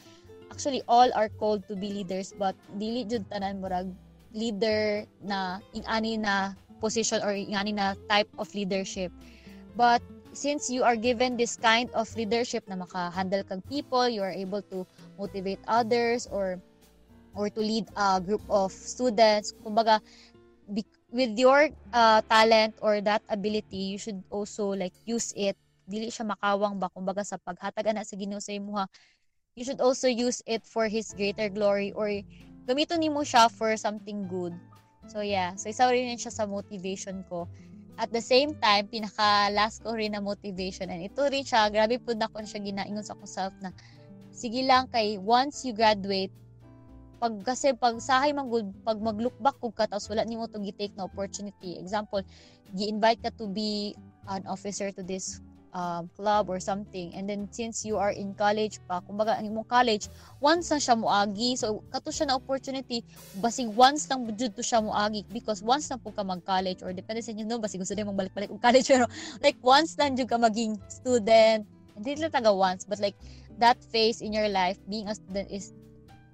Actually 0.51 0.83
all 0.89 1.11
are 1.15 1.29
called 1.29 1.67
to 1.69 1.77
be 1.77 1.93
leaders 1.93 2.33
but 2.37 2.57
dili 2.79 3.05
jud 3.05 3.27
tanan 3.29 3.61
murag 3.61 3.91
leader 4.33 5.05
na 5.25 5.61
ingani 5.75 6.17
na 6.19 6.55
position 6.81 7.21
or 7.25 7.35
ingani 7.35 7.75
na 7.75 7.95
type 8.09 8.31
of 8.39 8.49
leadership. 8.55 9.13
But 9.77 10.03
since 10.33 10.71
you 10.71 10.85
are 10.85 10.97
given 10.97 11.37
this 11.37 11.57
kind 11.57 11.91
of 11.95 12.09
leadership 12.17 12.65
na 12.69 12.77
maka-handle 12.77 13.43
kang 13.45 13.63
people, 13.67 14.09
you 14.09 14.23
are 14.23 14.35
able 14.35 14.63
to 14.71 14.87
motivate 15.19 15.61
others 15.67 16.29
or 16.31 16.61
or 17.35 17.51
to 17.51 17.61
lead 17.61 17.87
a 17.97 18.21
group 18.21 18.43
of 18.51 18.73
students. 18.73 19.55
Kumbaga, 19.63 20.03
with 21.13 21.37
your 21.39 21.71
uh, 21.93 22.21
talent 22.29 22.77
or 22.81 23.01
that 23.01 23.23
ability, 23.29 23.97
you 23.97 23.99
should 23.99 24.23
also 24.31 24.73
like 24.77 24.95
use 25.05 25.33
it. 25.37 25.57
Dili 25.89 26.13
siya 26.13 26.29
makawang 26.29 26.77
ba 26.77 26.93
kumbaga 26.93 27.25
sa 27.25 27.41
paghatag 27.41 27.89
ana 27.89 28.05
sa 28.05 28.17
Ginoo 28.17 28.41
sa 28.41 28.53
imuha. 28.53 28.85
You 29.57 29.65
should 29.65 29.81
also 29.81 30.07
use 30.07 30.45
it 30.47 30.63
for 30.69 30.87
his 30.87 31.11
greater 31.17 31.49
glory 31.49 31.91
or 31.97 32.13
gamiton 32.69 33.01
nimo 33.01 33.25
siya 33.25 33.49
for 33.49 33.75
something 33.81 34.29
good. 34.29 34.53
So 35.09 35.25
yeah, 35.25 35.57
so 35.57 35.73
isa 35.73 35.89
rin 35.89 36.21
siya 36.21 36.31
sa 36.31 36.45
motivation 36.45 37.25
ko 37.27 37.49
at 37.99 38.15
the 38.15 38.23
same 38.23 38.55
time, 38.63 38.87
pinaka 38.87 39.51
last 39.51 39.83
ko 39.83 39.99
rin 39.99 40.15
na 40.15 40.23
motivation 40.23 40.87
and 40.87 41.03
ito 41.03 41.19
rin 41.27 41.43
siya, 41.43 41.67
grabe 41.67 41.99
po 41.99 42.15
na 42.15 42.31
ko 42.31 42.39
siya 42.47 42.63
ginaingon 42.63 43.03
sa 43.03 43.19
akong 43.19 43.27
self 43.27 43.55
na 43.59 43.75
sige 44.31 44.63
lang 44.63 44.87
kay 44.87 45.19
once 45.19 45.67
you 45.67 45.75
graduate, 45.75 46.31
pag 47.19 47.35
kasi 47.43 47.75
pag 47.75 47.99
sahay 47.99 48.31
man 48.31 48.47
good 48.47 48.71
pag 48.87 48.99
mag-look 49.03 49.35
back 49.43 49.59
kung 49.59 49.75
ka 49.75 49.91
tapos 49.91 50.07
wala 50.07 50.23
nimo 50.23 50.47
to 50.47 50.63
gi-take 50.63 50.95
na 50.95 51.11
opportunity. 51.11 51.75
Example 51.79 52.23
gi-invite 52.79 53.21
ka 53.23 53.31
to 53.35 53.51
be 53.51 53.95
an 54.31 54.47
officer 54.47 54.95
to 54.95 55.03
this 55.03 55.43
um, 55.75 56.09
club 56.15 56.49
or 56.49 56.61
something. 56.61 57.13
And 57.15 57.29
then 57.29 57.49
since 57.51 57.85
you 57.85 57.97
are 57.99 58.15
in 58.15 58.35
college 58.35 58.79
pa 58.87 59.03
kumbaga 59.03 59.37
ang 59.37 59.51
imong 59.51 59.69
college 59.69 60.09
once 60.39 60.71
na 60.71 60.79
siya 60.79 60.95
moagi 60.97 61.59
so 61.59 61.83
kato 61.91 62.15
siya 62.15 62.31
na 62.31 62.37
opportunity 62.39 63.03
basig 63.43 63.69
once 63.75 64.07
lang 64.09 64.25
jud 64.39 64.55
to 64.55 64.63
siya 64.63 64.83
moagi. 64.83 65.27
Because 65.35 65.61
once 65.61 65.91
na 65.91 65.99
po 65.99 66.15
ka 66.15 66.23
mag 66.23 66.43
college 66.47 66.81
or 66.87 66.95
depende 66.95 67.21
sa 67.25 67.35
inyo 67.35 67.45
no 67.45 67.59
basig 67.59 67.83
gusto 67.83 67.99
mong 67.99 68.19
balik-balik 68.19 68.53
og 68.53 68.63
college 68.63 68.89
pero 68.93 69.11
like 69.43 69.59
once 69.61 69.99
lang 69.99 70.15
jud 70.15 70.31
ka 70.31 70.39
maging 70.39 70.79
student. 70.87 71.67
Hindi 71.99 72.23
lang 72.23 72.31
taga 72.31 72.55
once 72.55 72.87
but 72.87 73.03
like 73.03 73.19
that 73.59 73.83
phase 73.91 74.23
in 74.23 74.31
your 74.31 74.47
life 74.47 74.79
being 74.87 75.11
a 75.11 75.15
student 75.19 75.51
is 75.51 75.75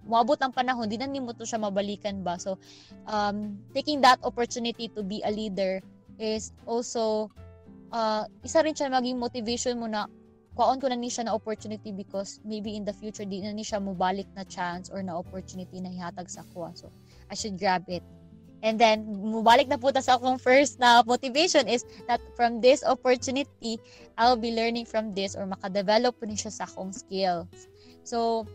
moabot 0.05 0.37
ang 0.40 0.53
panahon 0.53 0.88
di 0.88 1.01
na 1.01 1.09
nimo 1.09 1.33
to 1.33 1.49
siya 1.49 1.61
mabalikan 1.61 2.21
ba 2.21 2.37
so 2.37 2.61
um 3.09 3.57
taking 3.73 4.01
that 4.05 4.21
opportunity 4.25 4.88
to 4.93 5.01
be 5.01 5.25
a 5.25 5.33
leader 5.33 5.81
is 6.21 6.55
also 6.69 7.29
uh, 7.90 8.27
isa 8.43 8.62
rin 8.62 8.75
siya 8.75 8.90
maging 8.90 9.19
motivation 9.19 9.79
mo 9.79 9.87
na 9.87 10.07
kuon 10.55 10.79
ko 10.79 10.87
na 10.87 10.95
ni 10.95 11.11
siya 11.11 11.27
na 11.27 11.35
opportunity 11.35 11.90
because 11.90 12.38
maybe 12.47 12.79
in 12.79 12.87
the 12.87 12.95
future 12.95 13.27
di 13.27 13.43
na 13.43 13.51
ni 13.51 13.67
siya 13.67 13.83
mubalik 13.83 14.27
na 14.38 14.47
chance 14.47 14.87
or 14.87 15.03
na 15.03 15.19
opportunity 15.19 15.83
na 15.83 15.90
ihatag 15.90 16.31
sa 16.31 16.47
kuha. 16.55 16.71
So, 16.79 16.95
I 17.27 17.35
should 17.35 17.59
grab 17.59 17.90
it. 17.90 18.07
And 18.62 18.79
then, 18.79 19.05
mubalik 19.19 19.67
na 19.67 19.77
po 19.77 19.90
sa 19.99 20.17
akong 20.17 20.38
first 20.38 20.79
na 20.79 21.03
motivation 21.05 21.67
is 21.67 21.83
that 22.07 22.23
from 22.38 22.62
this 22.62 22.87
opportunity, 22.87 23.83
I'll 24.17 24.38
be 24.38 24.55
learning 24.55 24.87
from 24.87 25.12
this 25.12 25.35
or 25.35 25.45
makadevelop 25.45 26.17
po 26.17 26.25
ni 26.25 26.38
siya 26.38 26.55
sa 26.55 26.64
akong 26.71 26.95
skills. 26.95 27.51
So, 28.07 28.47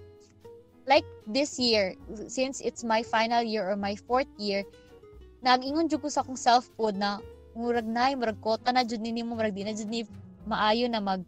like 0.89 1.05
this 1.29 1.61
year, 1.61 1.93
since 2.25 2.65
it's 2.65 2.81
my 2.81 3.05
final 3.05 3.45
year 3.45 3.69
or 3.69 3.77
my 3.77 3.93
fourth 4.09 4.27
year, 4.41 4.65
nag-ingon 5.45 5.85
ko 5.85 6.09
sa 6.09 6.25
akong 6.25 6.35
self-food 6.35 6.97
na 6.97 7.21
murag 7.53 7.85
nay 7.85 8.17
murag 8.17 8.41
kota 8.41 8.73
na 8.73 8.81
jud 8.81 8.99
nimo 8.99 9.37
murag 9.37 9.53
di 9.53 9.61
na 9.61 9.77
jud 9.77 9.87
ni 9.87 10.01
maayo 10.49 10.89
na 10.89 10.97
mag 10.97 11.21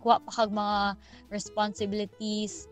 kuha 0.00 0.22
pa 0.22 0.30
kag 0.30 0.54
mga 0.54 0.94
responsibilities. 1.28 2.70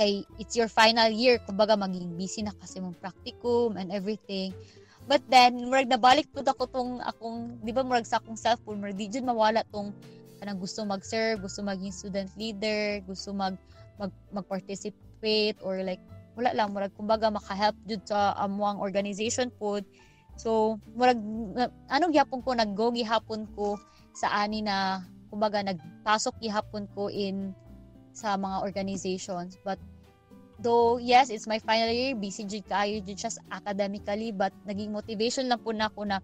Kay 0.00 0.24
it's 0.40 0.56
your 0.56 0.72
final 0.72 1.12
year 1.12 1.36
kumbaga 1.44 1.76
maging 1.76 2.16
busy 2.16 2.40
na 2.40 2.56
kasi 2.56 2.80
mong 2.80 2.96
practicum 2.96 3.76
and 3.76 3.92
everything. 3.92 4.56
But 5.04 5.20
then 5.28 5.68
murag 5.68 5.92
nabalik 5.92 6.32
pud 6.32 6.48
ako 6.48 6.64
tong 6.72 6.92
akong 7.04 7.60
di 7.60 7.76
ba 7.76 7.84
murag 7.84 8.08
sa 8.08 8.18
akong 8.18 8.40
self 8.40 8.58
pud 8.64 8.80
murag 8.80 8.96
di 8.96 9.12
jud 9.12 9.22
mawala 9.22 9.62
tong 9.68 9.92
kanang 10.40 10.58
gusto 10.58 10.82
mag-serve 10.82 11.38
gusto 11.38 11.62
maging 11.62 11.94
student 11.94 12.30
leader 12.34 12.98
gusto 13.06 13.30
mag 13.30 13.54
mag 13.94 14.10
mag-participate 14.34 15.11
or 15.62 15.80
like 15.86 16.02
wala 16.34 16.50
lang 16.56 16.72
murag 16.72 16.92
kumbaga 16.96 17.28
maka-help 17.28 17.76
jud 17.86 18.02
sa 18.08 18.34
amuang 18.40 18.80
organization 18.80 19.52
pud 19.60 19.86
So, 20.40 20.80
murag 20.96 21.20
ano 21.92 22.04
gyapon 22.08 22.40
ko 22.40 22.56
naggo 22.56 22.88
gihapon 22.94 23.44
ko 23.52 23.76
sa 24.16 24.32
ani 24.44 24.64
na 24.64 25.04
kumbaga 25.28 25.60
nagpasok 25.60 26.40
gihapon 26.40 26.88
ko 26.96 27.12
in 27.12 27.52
sa 28.12 28.36
mga 28.36 28.64
organizations. 28.64 29.60
But 29.60 29.80
though 30.60 30.96
yes, 30.96 31.28
it's 31.28 31.48
my 31.48 31.60
final 31.60 31.92
year, 31.92 32.16
busy 32.16 32.48
jud 32.48 32.64
kaayo 32.64 33.04
jud 33.04 33.20
siya 33.20 33.32
academically, 33.52 34.32
but 34.32 34.52
naging 34.64 34.92
motivation 34.92 35.52
lang 35.52 35.60
po 35.60 35.72
na 35.72 35.92
ako 35.92 36.08
na 36.08 36.18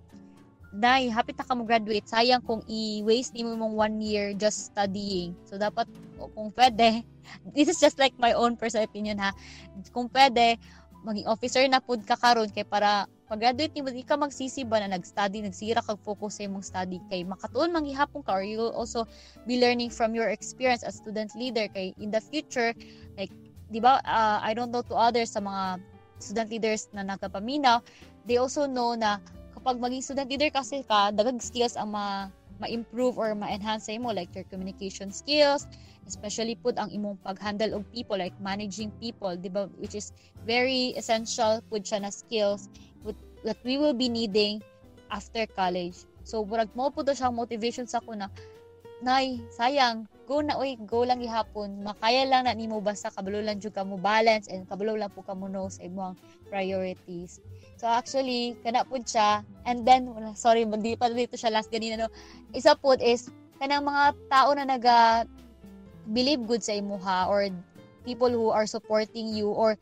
Nay, 0.68 1.08
happy 1.08 1.32
ta 1.32 1.48
ka 1.48 1.56
mo 1.56 1.64
graduate. 1.64 2.04
Sayang 2.04 2.44
kung 2.44 2.60
i-waste 2.68 3.32
nimo 3.32 3.56
mong 3.56 3.72
one 3.72 3.96
year 4.04 4.36
just 4.36 4.68
studying. 4.68 5.32
So, 5.48 5.56
dapat, 5.56 5.88
kung 6.36 6.52
pwede, 6.52 7.02
this 7.56 7.72
is 7.72 7.80
just 7.80 7.96
like 7.96 8.12
my 8.20 8.36
own 8.36 8.52
personal 8.60 8.84
opinion 8.84 9.16
ha. 9.16 9.32
Kung 9.96 10.12
pwede, 10.12 10.60
maging 11.06 11.30
officer 11.30 11.62
na 11.70 11.78
pud 11.78 12.02
ka 12.02 12.18
karon 12.18 12.50
kay 12.50 12.66
para 12.66 13.06
pag-graduate 13.30 13.76
nimo 13.76 13.92
di 13.92 14.02
ka 14.02 14.18
magsisi 14.18 14.64
ba 14.64 14.80
na 14.80 14.96
nag-study 14.96 15.44
nagsira 15.44 15.84
kag 15.84 16.00
focus 16.02 16.40
sa 16.40 16.48
imong 16.48 16.64
study 16.64 16.98
kay 17.12 17.22
makatuon 17.22 17.70
man 17.70 17.84
gihapon 17.84 18.24
ka 18.24 18.34
or 18.34 18.42
you 18.42 18.72
also 18.72 19.04
be 19.44 19.60
learning 19.60 19.92
from 19.92 20.16
your 20.16 20.32
experience 20.32 20.82
as 20.82 20.98
student 20.98 21.30
leader 21.36 21.68
kay 21.70 21.92
in 22.02 22.10
the 22.10 22.18
future 22.18 22.72
like 23.20 23.30
di 23.68 23.78
ba 23.78 24.00
uh, 24.02 24.40
I 24.40 24.56
don't 24.56 24.72
know 24.72 24.82
to 24.88 24.96
others 24.96 25.36
sa 25.36 25.44
mga 25.44 25.78
student 26.18 26.48
leaders 26.50 26.88
na 26.90 27.04
nagkapaminaw 27.04 27.84
they 28.24 28.40
also 28.40 28.64
know 28.64 28.96
na 28.96 29.22
kapag 29.58 29.82
maging 29.82 30.02
student 30.06 30.30
leader 30.30 30.50
kasi 30.54 30.86
ka 30.86 31.10
dagag 31.10 31.42
skills 31.42 31.74
ang 31.74 31.90
ma 31.90 32.30
ma-improve 32.58 33.14
or 33.18 33.38
ma-enhance 33.38 33.86
imo 33.86 34.10
like 34.10 34.30
your 34.34 34.42
communication 34.50 35.14
skills 35.14 35.66
especially 36.10 36.58
pud 36.58 36.74
ang 36.74 36.90
imong 36.90 37.14
pag-handle 37.22 37.70
og 37.78 37.86
people 37.94 38.18
like 38.18 38.34
managing 38.42 38.90
people 38.98 39.30
di 39.38 39.46
ba 39.46 39.70
which 39.78 39.94
is 39.94 40.10
very 40.42 40.90
essential 40.98 41.62
pud 41.70 41.86
siya 41.86 42.02
na 42.02 42.10
skills 42.10 42.66
that 43.44 43.58
we 43.62 43.78
will 43.78 43.94
be 43.94 44.08
needing 44.08 44.62
after 45.10 45.46
college. 45.54 46.04
So, 46.24 46.44
burag 46.44 46.72
mo 46.76 46.90
to 46.92 47.14
siyang 47.14 47.36
motivation 47.36 47.88
sa 47.88 48.02
ko 48.02 48.12
na, 48.12 48.28
Nay, 48.98 49.38
sayang, 49.54 50.10
go 50.26 50.42
na 50.42 50.58
oy, 50.58 50.74
go 50.82 51.06
lang 51.06 51.22
gihapon. 51.22 51.86
Makaya 51.86 52.26
lang 52.26 52.50
na 52.50 52.52
nimo 52.52 52.82
basta 52.82 53.14
kabalo 53.14 53.38
lang 53.38 53.62
jud 53.62 53.70
ka 53.70 53.86
mo 53.86 53.94
balance 53.94 54.50
and 54.50 54.66
kabalo 54.66 54.98
lang 54.98 55.06
po 55.14 55.22
ka 55.22 55.38
mo 55.38 55.46
know 55.46 55.70
sa 55.70 55.86
imong 55.86 56.18
priorities. 56.50 57.38
So 57.78 57.86
actually, 57.86 58.58
kana 58.66 58.82
pud 58.82 59.06
siya. 59.06 59.46
And 59.62 59.86
then, 59.86 60.10
sorry, 60.34 60.66
hindi 60.66 60.98
pa 60.98 61.06
dito 61.14 61.38
siya 61.38 61.54
last 61.54 61.70
ganina 61.70 61.94
no. 61.94 62.08
Isa 62.50 62.74
pud 62.74 62.98
is 62.98 63.30
kanang 63.62 63.86
mga 63.86 64.18
tao 64.26 64.50
na 64.54 64.66
naga 64.66 65.22
believe 66.10 66.42
good 66.42 66.62
sa 66.64 66.74
imuha 66.74 67.30
or 67.30 67.46
people 68.02 68.30
who 68.32 68.50
are 68.50 68.66
supporting 68.66 69.30
you 69.30 69.52
or 69.52 69.76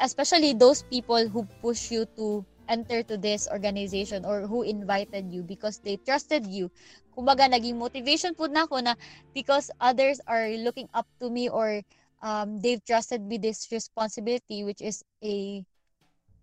especially 0.00 0.52
those 0.52 0.86
people 0.86 1.20
who 1.28 1.48
push 1.64 1.90
you 1.90 2.04
to 2.16 2.44
enter 2.70 3.02
to 3.02 3.18
this 3.18 3.50
organization 3.50 4.22
or 4.22 4.46
who 4.46 4.62
invited 4.62 5.26
you 5.32 5.42
because 5.42 5.82
they 5.82 5.98
trusted 6.06 6.46
you. 6.46 6.70
Kumbaga, 7.10 7.50
naging 7.50 7.74
motivation 7.74 8.38
po 8.38 8.46
na 8.46 8.70
ako 8.70 8.78
na 8.78 8.94
because 9.34 9.68
others 9.82 10.22
are 10.30 10.54
looking 10.62 10.86
up 10.94 11.10
to 11.18 11.26
me 11.26 11.50
or 11.50 11.82
um, 12.22 12.62
they've 12.62 12.84
trusted 12.86 13.24
me 13.26 13.36
this 13.36 13.66
responsibility 13.74 14.62
which 14.62 14.80
is 14.80 15.02
a 15.24 15.66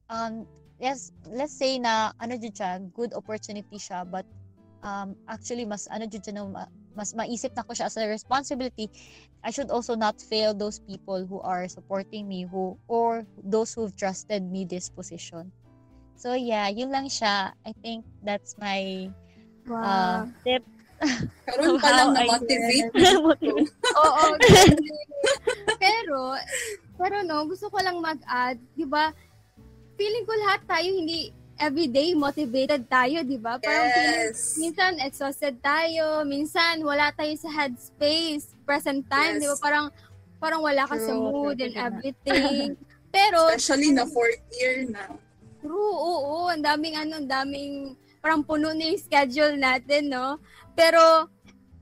um, 0.10 0.48
yes, 0.80 1.12
let's 1.28 1.56
say 1.56 1.80
na 1.80 2.12
ano 2.20 2.38
dyan 2.38 2.54
siya, 2.54 2.72
good 2.93 3.13
opportunity 3.13 3.78
siya 3.78 4.06
but 4.06 4.26
um, 4.84 5.15
actually 5.28 5.65
mas 5.65 5.88
ano 5.89 6.06
dyan 6.06 6.24
siya, 6.24 6.34
no, 6.38 6.54
mas 6.98 7.13
maisip 7.13 7.54
na 7.54 7.62
ko 7.62 7.78
siya 7.78 7.88
as 7.88 7.98
a 7.98 8.10
responsibility, 8.10 8.89
I 9.46 9.54
should 9.54 9.70
also 9.70 9.93
not 9.93 10.17
fail 10.17 10.54
those 10.58 10.82
people 10.82 11.26
who 11.30 11.39
are 11.46 11.70
supporting 11.70 12.26
me 12.26 12.50
who 12.50 12.78
or 12.89 13.26
those 13.46 13.74
who've 13.74 13.93
trusted 13.93 14.41
me 14.41 14.65
this 14.65 14.89
position. 14.89 15.54
So 16.17 16.34
yeah, 16.34 16.65
yun 16.74 16.89
lang 16.89 17.06
siya. 17.13 17.54
I 17.54 17.72
think 17.86 18.02
that's 18.26 18.58
my 18.58 19.13
wow. 19.70 19.86
uh, 19.86 20.22
tip. 20.41 20.65
Karoon 21.46 21.78
pa 21.84 21.93
lang 21.93 22.17
na-motivate. 22.17 22.89
Oo. 24.02 24.26
pero, 25.78 26.20
pero 26.98 27.15
no, 27.22 27.46
gusto 27.46 27.70
ko 27.70 27.78
lang 27.86 28.02
mag-add, 28.02 28.58
di 28.74 28.89
ba, 28.89 29.13
feeling 29.98 30.24
ko 30.24 30.34
lahat 30.46 30.62
tayo 30.70 30.88
hindi 30.88 31.34
everyday 31.58 32.14
motivated 32.14 32.86
tayo, 32.86 33.26
di 33.26 33.36
ba? 33.42 33.58
Parang 33.58 33.90
yes. 33.90 33.98
feeling, 33.98 34.22
minsan 34.62 34.92
exhausted 35.02 35.58
tayo, 35.60 36.22
minsan 36.24 36.86
wala 36.86 37.10
tayo 37.18 37.34
sa 37.34 37.50
headspace, 37.50 38.54
present 38.64 39.02
time, 39.10 39.42
yes. 39.42 39.42
di 39.42 39.48
ba? 39.50 39.58
Parang, 39.58 39.86
parang 40.38 40.62
wala 40.62 40.86
ka 40.86 40.96
True. 40.96 41.08
sa 41.10 41.14
mood 41.18 41.58
and 41.58 41.76
everything. 41.76 42.78
Pero, 43.16 43.50
especially 43.50 43.90
na 43.90 44.06
fourth 44.06 44.46
year 44.54 44.86
na. 44.86 45.10
True, 45.66 45.98
oo. 45.98 46.54
Ang 46.54 46.62
daming 46.62 46.94
ano, 46.94 47.18
ang 47.18 47.28
daming 47.28 47.98
parang 48.22 48.46
puno 48.46 48.70
na 48.78 48.94
yung 48.94 49.02
schedule 49.02 49.58
natin, 49.58 50.14
no? 50.14 50.38
Pero, 50.78 51.02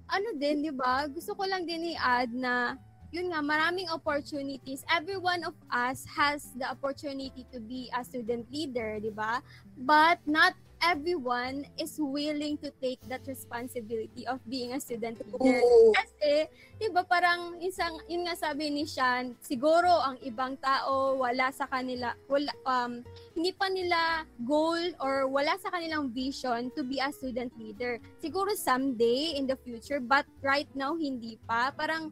ano 0.08 0.28
din, 0.40 0.64
di 0.64 0.72
ba? 0.72 1.04
Gusto 1.12 1.36
ko 1.36 1.44
lang 1.44 1.68
din 1.68 1.92
i-add 1.92 2.32
na, 2.32 2.80
yun 3.16 3.32
nga, 3.32 3.40
maraming 3.40 3.88
opportunities. 3.88 4.84
Every 4.92 5.16
one 5.16 5.48
of 5.48 5.56
us 5.72 6.04
has 6.12 6.52
the 6.60 6.68
opportunity 6.68 7.48
to 7.56 7.64
be 7.64 7.88
a 7.96 8.04
student 8.04 8.52
leader, 8.52 9.00
di 9.00 9.16
ba? 9.16 9.40
But 9.80 10.20
not 10.28 10.52
everyone 10.84 11.64
is 11.80 11.96
willing 11.96 12.60
to 12.60 12.70
take 12.84 13.00
that 13.08 13.24
responsibility 13.24 14.28
of 14.28 14.44
being 14.44 14.76
a 14.76 14.80
student 14.84 15.16
leader. 15.24 15.64
Ooh. 15.64 15.96
Kasi, 15.96 16.52
di 16.76 16.92
ba 16.92 17.08
parang 17.08 17.56
isang, 17.64 17.96
yun 18.12 18.28
nga 18.28 18.36
sabi 18.36 18.68
ni 18.68 18.84
Sean, 18.84 19.32
siguro 19.40 19.88
ang 19.88 20.20
ibang 20.20 20.60
tao 20.60 21.16
wala 21.16 21.50
sa 21.56 21.66
kanila, 21.72 22.12
wala, 22.28 22.52
um, 22.68 23.00
hindi 23.32 23.56
pa 23.56 23.72
nila 23.72 24.28
goal 24.44 24.92
or 25.00 25.32
wala 25.32 25.56
sa 25.64 25.72
kanilang 25.72 26.12
vision 26.12 26.68
to 26.76 26.84
be 26.84 27.00
a 27.00 27.10
student 27.16 27.56
leader. 27.56 27.98
Siguro 28.20 28.52
someday 28.54 29.40
in 29.40 29.48
the 29.48 29.56
future, 29.64 30.04
but 30.04 30.28
right 30.44 30.68
now 30.76 30.94
hindi 30.94 31.40
pa. 31.48 31.72
Parang, 31.72 32.12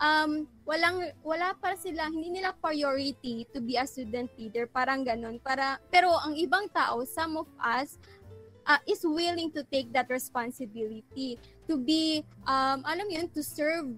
um, 0.00 0.48
walang 0.66 1.12
wala 1.22 1.54
pa 1.56 1.76
sila 1.76 2.08
hindi 2.10 2.40
nila 2.40 2.52
priority 2.58 3.46
to 3.52 3.60
be 3.60 3.76
a 3.76 3.86
student 3.86 4.30
leader 4.36 4.66
parang 4.68 5.04
ganun. 5.06 5.40
Para 5.40 5.78
pero 5.88 6.12
ang 6.20 6.34
ibang 6.36 6.68
tao 6.72 7.04
some 7.04 7.36
of 7.40 7.48
us 7.62 7.98
uh, 8.66 8.80
is 8.84 9.06
willing 9.06 9.48
to 9.54 9.62
take 9.70 9.92
that 9.94 10.10
responsibility 10.10 11.38
to 11.70 11.78
be 11.78 12.26
um 12.50 12.82
alam 12.84 13.06
yun 13.08 13.30
to 13.30 13.40
serve 13.40 13.94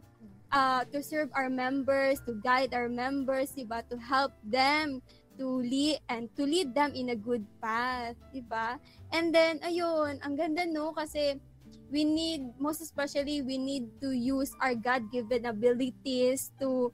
uh, 0.53 0.85
to 0.93 1.01
serve 1.03 1.33
our 1.33 1.49
members 1.49 2.21
to 2.25 2.37
guide 2.45 2.73
our 2.77 2.89
members 2.89 3.57
diba 3.57 3.81
to 3.89 3.97
help 3.97 4.33
them 4.45 5.01
to 5.39 5.63
lead 5.63 6.03
and 6.11 6.27
to 6.35 6.43
lead 6.43 6.75
them 6.75 6.91
in 6.93 7.15
a 7.15 7.19
good 7.19 7.47
path 7.63 8.19
diba 8.35 8.77
and 9.15 9.33
then 9.33 9.57
ayun 9.65 10.21
ang 10.21 10.35
ganda 10.37 10.67
no? 10.69 10.93
Kasi 10.93 11.39
we 11.89 12.05
need 12.05 12.45
most 12.61 12.81
especially 12.81 13.41
we 13.41 13.57
need 13.57 13.89
to 14.01 14.13
use 14.13 14.53
our 14.61 14.77
god-given 14.77 15.49
abilities 15.49 16.53
to 16.61 16.93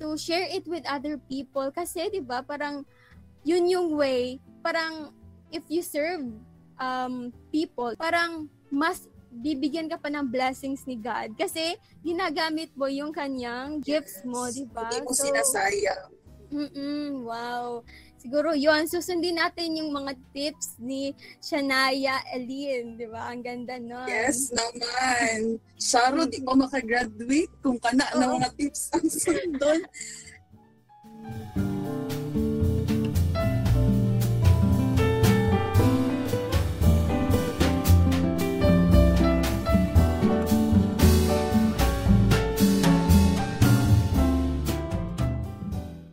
to 0.00 0.18
share 0.18 0.46
it 0.50 0.66
with 0.68 0.84
other 0.84 1.16
people 1.30 1.70
kasi 1.72 2.08
'di 2.12 2.20
ba 2.20 2.44
parang 2.44 2.84
yun 3.44 3.64
yung 3.68 3.96
way 3.96 4.40
parang 4.64 5.12
if 5.52 5.64
you 5.68 5.80
serve 5.80 6.24
um 6.80 7.32
people 7.52 7.92
parang 7.96 8.48
mas 8.72 9.06
bibigyan 9.34 9.90
ka 9.90 9.98
pa 9.98 10.06
ng 10.12 10.30
blessings 10.30 10.86
ni 10.86 10.94
God 10.94 11.34
kasi 11.34 11.74
ginagamit 12.06 12.70
mo 12.78 12.86
yung 12.86 13.10
kanyang 13.10 13.82
gifts 13.82 14.22
mo, 14.22 14.46
di 14.54 14.62
ba? 14.70 14.86
Hindi 14.86 15.02
mo 15.02 15.10
sinasayang. 15.10 16.06
Mm-mm, 16.54 17.26
wow 17.26 17.82
siguro 18.24 18.56
yon 18.56 18.88
susundin 18.88 19.36
natin 19.36 19.76
yung 19.76 19.92
mga 19.92 20.16
tips 20.32 20.80
ni 20.80 21.12
Shania 21.44 22.24
Elin, 22.32 22.96
di 22.96 23.04
ba? 23.04 23.28
Ang 23.28 23.44
ganda 23.44 23.76
nun. 23.76 24.08
Yes 24.08 24.48
naman. 24.48 25.60
Sharo, 25.76 26.24
di 26.24 26.40
mo 26.40 26.56
makagraduate 26.56 27.52
kung 27.60 27.76
kana 27.76 28.08
oh. 28.16 28.24
ng 28.24 28.30
mga 28.40 28.48
tips 28.56 28.88
ang 28.96 29.04
sundon. 29.12 29.84